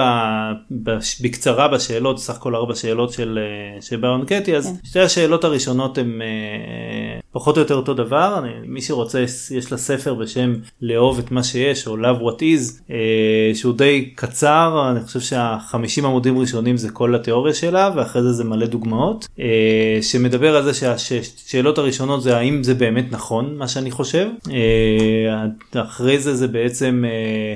ב, 0.71 0.91
בקצרה 1.23 1.69
בשאלות, 1.69 2.19
סך 2.19 2.37
הכל 2.37 2.57
ארבע 2.57 2.75
שאלות 2.75 3.13
של, 3.13 3.39
אה, 3.43 3.83
של 3.83 3.97
ברון 3.97 4.25
קטי, 4.27 4.57
אז 4.57 4.67
כן. 4.67 4.89
שתי 4.89 5.01
השאלות 5.01 5.45
הראשונות 5.45 5.99
הן 5.99 6.23
אה, 6.23 7.20
פחות 7.33 7.57
או 7.57 7.63
יותר 7.63 7.75
אותו 7.75 7.95
דבר, 7.95 8.39
אני, 8.39 8.51
מי 8.67 8.83
שרוצה 8.83 9.25
יש 9.51 9.73
לה 9.73 9.79
ספר 9.79 10.15
בשם 10.15 10.55
לאהוב 10.83 11.19
את 11.19 11.31
מה 11.31 11.43
שיש 11.43 11.87
או 11.87 11.97
love 11.97 12.21
what 12.21 12.41
is, 12.41 12.93
שהוא 13.55 13.75
די 13.75 14.11
קצר, 14.15 14.91
אני 14.91 15.01
חושב 15.01 15.21
שהחמישים 15.21 16.07
עמודים 16.07 16.39
ראשונים 16.39 16.77
זה 16.77 16.91
כל 16.91 17.15
התיאוריה 17.15 17.55
שלה 17.55 17.91
ואחרי 17.97 18.23
זה 18.23 18.33
זה 18.33 18.45
מלא 18.45 18.67
דוגמאות, 18.67 19.29
שמדבר 20.03 20.57
על 20.57 20.65
זה 20.65 20.75
שהשאלות 20.75 21.79
הראשונות 21.79 22.23
זה 22.23 22.37
האם 22.37 22.63
זה 22.63 22.75
באמת 22.75 23.05
נכון. 23.11 23.55
מה 23.57 23.69
שאני 23.69 23.91
חושב. 23.91 24.29
אה, 24.51 25.83
אחרי 25.83 26.19
זה 26.19 26.35
זה 26.35 26.49
בעצם 26.49 27.05
אה, 27.05 27.11
אה, 27.11 27.55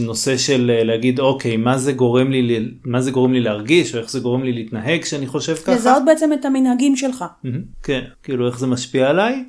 נושא 0.00 0.36
של 0.36 0.70
להגיד 0.84 1.20
אוקיי 1.20 1.56
מה 1.56 1.78
זה 1.78 1.92
גורם 1.92 2.30
לי 2.30 2.68
מה 2.84 3.00
זה 3.00 3.10
גורם 3.10 3.32
לי 3.32 3.40
להרגיש 3.40 3.94
או 3.94 4.00
איך 4.00 4.10
זה 4.10 4.20
גורם 4.20 4.44
לי 4.44 4.52
להתנהג 4.52 5.02
כשאני 5.02 5.26
חושב 5.26 5.54
ככה. 5.54 5.74
לזהות 5.74 6.02
בעצם 6.06 6.30
את 6.32 6.44
המנהגים 6.44 6.96
שלך. 6.96 7.24
כן 7.82 8.00
כאילו 8.22 8.46
איך 8.46 8.58
זה 8.58 8.66
משפיע 8.66 9.10
עליי 9.10 9.44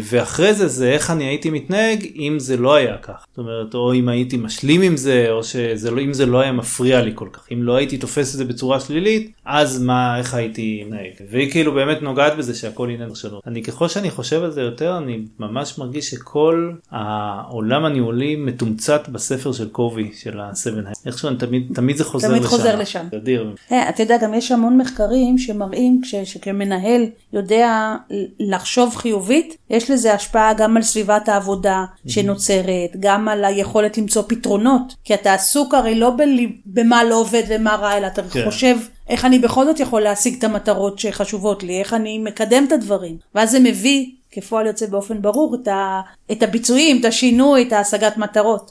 ואחרי 0.00 0.54
זה 0.54 0.68
זה 0.68 0.92
איך 0.92 1.10
אני 1.10 1.24
הייתי 1.24 1.50
מתנהג 1.50 2.06
אם 2.16 2.38
זה 2.38 2.56
לא 2.56 2.74
היה 2.74 2.96
כך. 2.96 3.26
זאת 3.30 3.38
אומרת 3.38 3.74
או 3.74 3.94
אם 3.94 4.08
הייתי 4.08 4.36
משלים 4.36 4.82
עם 4.82 4.96
זה 4.96 5.26
או 5.30 5.44
שזה 5.44 5.90
לא 5.90 6.00
אם 6.00 6.12
זה 6.12 6.26
לא 6.26 6.40
היה 6.40 6.52
מפריע 6.52 7.02
לי 7.02 7.10
כל 7.14 7.28
כך 7.32 7.46
אם 7.52 7.62
לא 7.62 7.76
הייתי 7.76 7.98
תופס 7.98 8.32
את 8.32 8.38
זה 8.38 8.44
בצורה 8.44 8.80
שלילית 8.80 9.32
אז 9.44 9.82
מה 9.82 10.18
איך 10.18 10.34
הייתי 10.34 10.82
מתנהג. 10.84 11.12
והיא 11.30 11.50
כאילו 11.50 11.74
באמת 11.74 12.02
נוגעת 12.02 12.36
בזה 12.36 12.54
שהכל 12.54 12.90
עניין 12.90 13.08
פרשנות. 13.08 13.42
אני 13.46 13.62
ככל 13.62 13.88
שאני 13.88 14.10
חושב 14.10 14.42
על 14.42 14.50
זה 14.50 14.62
יותר 14.62 14.98
אני 14.98 15.18
ממש 15.38 15.78
מרגיש 15.78 16.10
שכל 16.10 16.70
העולם 16.90 17.84
הניהולי 17.84 18.36
מתומצת 18.36 18.97
בספר 19.08 19.52
של 19.52 19.68
קובי 19.68 20.10
של 20.14 20.40
ה-7 20.40 20.88
איכשהו 21.06 21.34
תמיד 21.34 21.62
תמיד 21.74 21.96
זה 21.96 22.04
חוזר 22.04 22.28
תמיד 22.28 22.42
לשם. 22.42 22.50
חוזר 22.50 22.76
לשם. 22.76 23.06
אדיר. 23.16 23.54
Hey, 23.70 23.74
אתה 23.88 24.02
יודע 24.02 24.16
גם 24.16 24.34
יש 24.34 24.52
המון 24.52 24.78
מחקרים 24.78 25.38
שמראים 25.38 26.00
שכמנהל 26.24 27.06
יודע 27.32 27.94
לחשוב 28.40 28.96
חיובית 28.96 29.56
יש 29.70 29.90
לזה 29.90 30.14
השפעה 30.14 30.54
גם 30.54 30.76
על 30.76 30.82
סביבת 30.82 31.28
העבודה 31.28 31.84
שנוצרת 32.06 32.96
גם 33.00 33.28
על 33.28 33.44
היכולת 33.44 33.98
למצוא 33.98 34.22
פתרונות 34.26 34.94
כי 35.04 35.14
אתה 35.14 35.34
עסוק 35.34 35.74
הרי 35.74 35.94
לא 35.94 36.12
במה 36.66 37.04
לא 37.04 37.20
עובד 37.20 37.42
ומה 37.48 37.76
רע 37.76 37.96
אלא 37.96 38.06
אתה 38.06 38.22
כן. 38.22 38.44
חושב. 38.44 38.76
איך 39.08 39.24
אני 39.24 39.38
בכל 39.38 39.64
זאת 39.64 39.80
יכול 39.80 40.02
להשיג 40.02 40.34
את 40.38 40.44
המטרות 40.44 40.98
שחשובות 40.98 41.62
לי, 41.62 41.80
איך 41.80 41.94
אני 41.94 42.18
מקדם 42.18 42.64
את 42.66 42.72
הדברים. 42.72 43.16
ואז 43.34 43.50
זה 43.50 43.60
מביא 43.60 44.06
כפועל 44.30 44.66
יוצא 44.66 44.86
באופן 44.86 45.22
ברור 45.22 45.54
את, 45.54 45.68
ה, 45.68 46.00
את 46.32 46.42
הביצועים, 46.42 47.00
את 47.00 47.04
השינוי, 47.04 47.62
את 47.62 47.72
ההשגת 47.72 48.16
מטרות. 48.16 48.70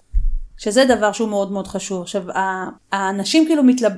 שזה 0.58 0.86
דבר 0.86 1.12
שהוא 1.12 1.30
מאוד 1.30 1.52
מאוד 1.52 1.68
חשוב. 1.68 2.02
עכשיו, 2.02 2.24
האנשים 2.92 3.46
כאילו 3.46 3.64
מתלב... 3.64 3.92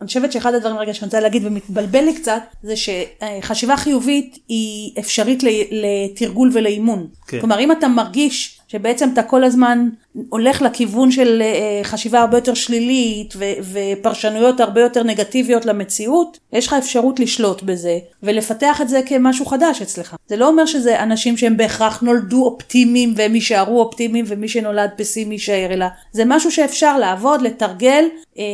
אני 0.00 0.06
חושבת 0.06 0.32
שאחד 0.32 0.54
הדברים 0.54 0.78
רגע 0.78 0.94
שאני 0.94 1.06
רוצה 1.06 1.20
להגיד 1.20 1.46
ומתבלבל 1.46 2.04
לי 2.04 2.14
קצת, 2.14 2.42
זה 2.62 2.74
שחשיבה 2.76 3.76
חיובית 3.76 4.38
היא 4.48 4.92
אפשרית 4.98 5.42
לתרגול 5.70 6.50
ולאימון. 6.54 7.06
כן. 7.26 7.40
כלומר, 7.40 7.60
אם 7.60 7.72
אתה 7.72 7.88
מרגיש 7.88 8.60
שבעצם 8.68 9.10
אתה 9.12 9.22
כל 9.22 9.44
הזמן 9.44 9.88
הולך 10.28 10.62
לכיוון 10.62 11.10
של 11.10 11.42
אה, 11.42 11.84
חשיבה 11.84 12.20
הרבה 12.20 12.36
יותר 12.36 12.54
שלילית 12.54 13.34
ו- 13.36 13.44
ופרשנויות 13.72 14.60
הרבה 14.60 14.80
יותר 14.80 15.02
נגטיביות 15.02 15.66
למציאות, 15.66 16.38
יש 16.52 16.66
לך 16.66 16.72
אפשרות 16.72 17.20
לשלוט 17.20 17.62
בזה 17.62 17.98
ולפתח 18.22 18.80
את 18.80 18.88
זה 18.88 19.00
כמשהו 19.06 19.46
חדש 19.46 19.82
אצלך. 19.82 20.16
זה 20.26 20.36
לא 20.36 20.48
אומר 20.48 20.66
שזה 20.66 21.02
אנשים 21.02 21.36
שהם 21.36 21.56
בהכרח 21.56 22.00
נולדו 22.00 22.44
אופטימיים 22.44 23.14
והם 23.16 23.34
יישארו 23.34 23.80
אופטימיים 23.80 24.24
ומי 24.28 24.48
שנולד 24.48 24.90
פסימי 24.96 25.34
יישאר, 25.34 25.68
אלא 25.70 25.86
זה 26.12 26.22
משהו 26.26 26.50
שאפשר 26.50 26.98
לעבוד, 26.98 27.42
לתרגל 27.42 28.04
אה, 28.38 28.44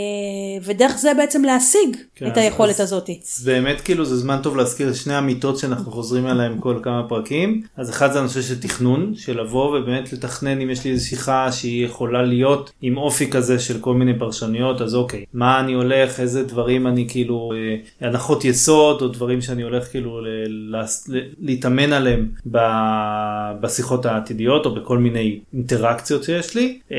ודרך 0.63 0.99
זה 0.99 1.15
בעצם 1.15 1.45
להשיג 1.45 1.97
כן, 2.17 2.27
את 2.27 2.37
היכולת 2.37 2.75
אז, 2.75 2.81
הזאת. 2.81 3.11
אז 3.39 3.45
באמת 3.45 3.81
כאילו 3.81 4.05
זה 4.05 4.17
זמן 4.17 4.39
טוב 4.43 4.57
להזכיר 4.57 4.95
שני 4.95 5.19
אמיתות 5.19 5.59
שאנחנו 5.59 5.93
חוזרים 5.93 6.27
עליהם 6.27 6.59
כל 6.59 6.81
כמה 6.83 7.09
פרקים. 7.09 7.63
אז 7.77 7.91
אחד 7.91 8.13
זה 8.13 8.19
הנושא 8.19 8.43
של 8.43 8.61
תכנון, 8.61 9.13
של 9.17 9.41
לבוא 9.41 9.79
ובאמת 9.79 10.13
לתכנן 10.13 10.61
אם 10.61 10.71
יש 10.71 10.85
לי 10.85 10.91
איזו 10.91 11.07
שיחה 11.07 11.46
שהיא 11.53 11.85
יכולה 11.85 12.23
להיות 12.23 12.73
עם 12.83 12.97
אופי 12.97 13.31
כזה 13.31 13.59
של 13.59 13.81
כל 13.81 13.95
מיני 13.95 14.19
פרשנויות 14.19 14.83
אז 14.83 14.95
אוקיי 14.95 15.25
מה 15.35 15.61
אני 15.61 15.73
הולך 15.73 16.21
איזה 16.21 16.45
דברים 16.45 16.87
אני 16.87 17.09
כאילו 17.09 17.53
אה, 17.55 18.09
הנחות 18.09 18.45
יסוד 18.45 19.03
או 19.03 19.09
דברים 19.09 19.41
שאני 19.41 19.63
הולך 19.63 19.85
כאילו 19.91 20.21
להתאמן 21.41 21.93
עליהם 21.93 22.29
בשיחות 23.61 24.07
העתידיות 24.07 24.67
או 24.67 24.75
בכל 24.75 24.99
מיני 24.99 25.41
אינטראקציות 25.55 26.25
שיש 26.25 26.55
לי. 26.55 26.79
אה, 26.93 26.97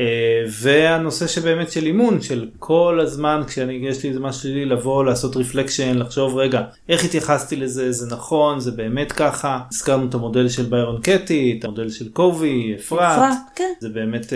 והנושא 0.50 1.26
שבאמת 1.26 1.72
של 1.72 1.86
אימון 1.86 2.22
של 2.22 2.48
כל 2.58 3.00
הזמן 3.02 3.42
כשאני 3.46 3.72
יש 3.72 4.02
לי 4.02 4.08
איזה 4.08 4.20
משהו 4.20 4.42
שלי 4.42 4.64
לבוא 4.64 5.04
לעשות 5.04 5.36
רפלקשן 5.36 5.98
לחשוב 5.98 6.36
רגע 6.36 6.62
איך 6.88 7.04
התייחסתי 7.04 7.56
לזה? 7.56 7.92
זה 7.92 8.14
נכון? 8.14 8.60
זה 8.60 8.70
באמת 8.70 9.12
ככה? 9.12 9.60
הזכרנו 9.72 10.08
את 10.08 10.14
המודל 10.14 10.48
של 10.48 10.62
ביירון 10.62 11.00
קטי 11.02 11.56
את 11.58 11.64
המודל 11.64 11.90
של 11.90 12.08
קובי 12.08 12.74
אפרת 12.78 13.32
כן. 13.56 13.72
זה 13.80 13.88
באמת 13.88 14.32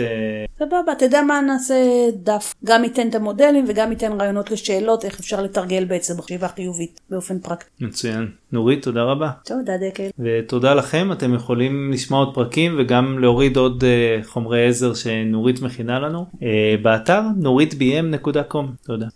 סבבה, 0.59 0.91
אתה 0.91 1.05
יודע 1.05 1.21
מה 1.21 1.41
נעשה 1.41 1.75
דף, 2.13 2.53
גם 2.63 2.83
ייתן 2.83 3.09
את 3.09 3.15
המודלים 3.15 3.65
וגם 3.67 3.91
ייתן 3.91 4.21
רעיונות 4.21 4.51
לשאלות 4.51 5.05
איך 5.05 5.19
אפשר 5.19 5.41
לתרגל 5.41 5.85
בעצם 5.85 6.21
חשיבה 6.21 6.47
חיובית 6.47 7.01
באופן 7.09 7.39
פרקטי. 7.39 7.85
מצוין. 7.85 8.27
נורית, 8.51 8.83
תודה 8.83 9.03
רבה. 9.03 9.29
תודה 9.45 9.73
דקל. 9.77 10.09
ותודה 10.19 10.73
לכם, 10.73 11.11
אתם 11.11 11.33
יכולים 11.33 11.91
לשמוע 11.93 12.19
עוד 12.19 12.35
פרקים 12.35 12.75
וגם 12.79 13.19
להוריד 13.19 13.57
עוד 13.57 13.83
uh, 13.83 14.27
חומרי 14.27 14.67
עזר 14.67 14.93
שנורית 14.93 15.61
מכינה 15.61 15.99
לנו 15.99 16.25
uh, 16.33 16.39
באתר 16.81 17.21
נוריתbm.com. 17.41 18.65
תודה. 18.85 19.07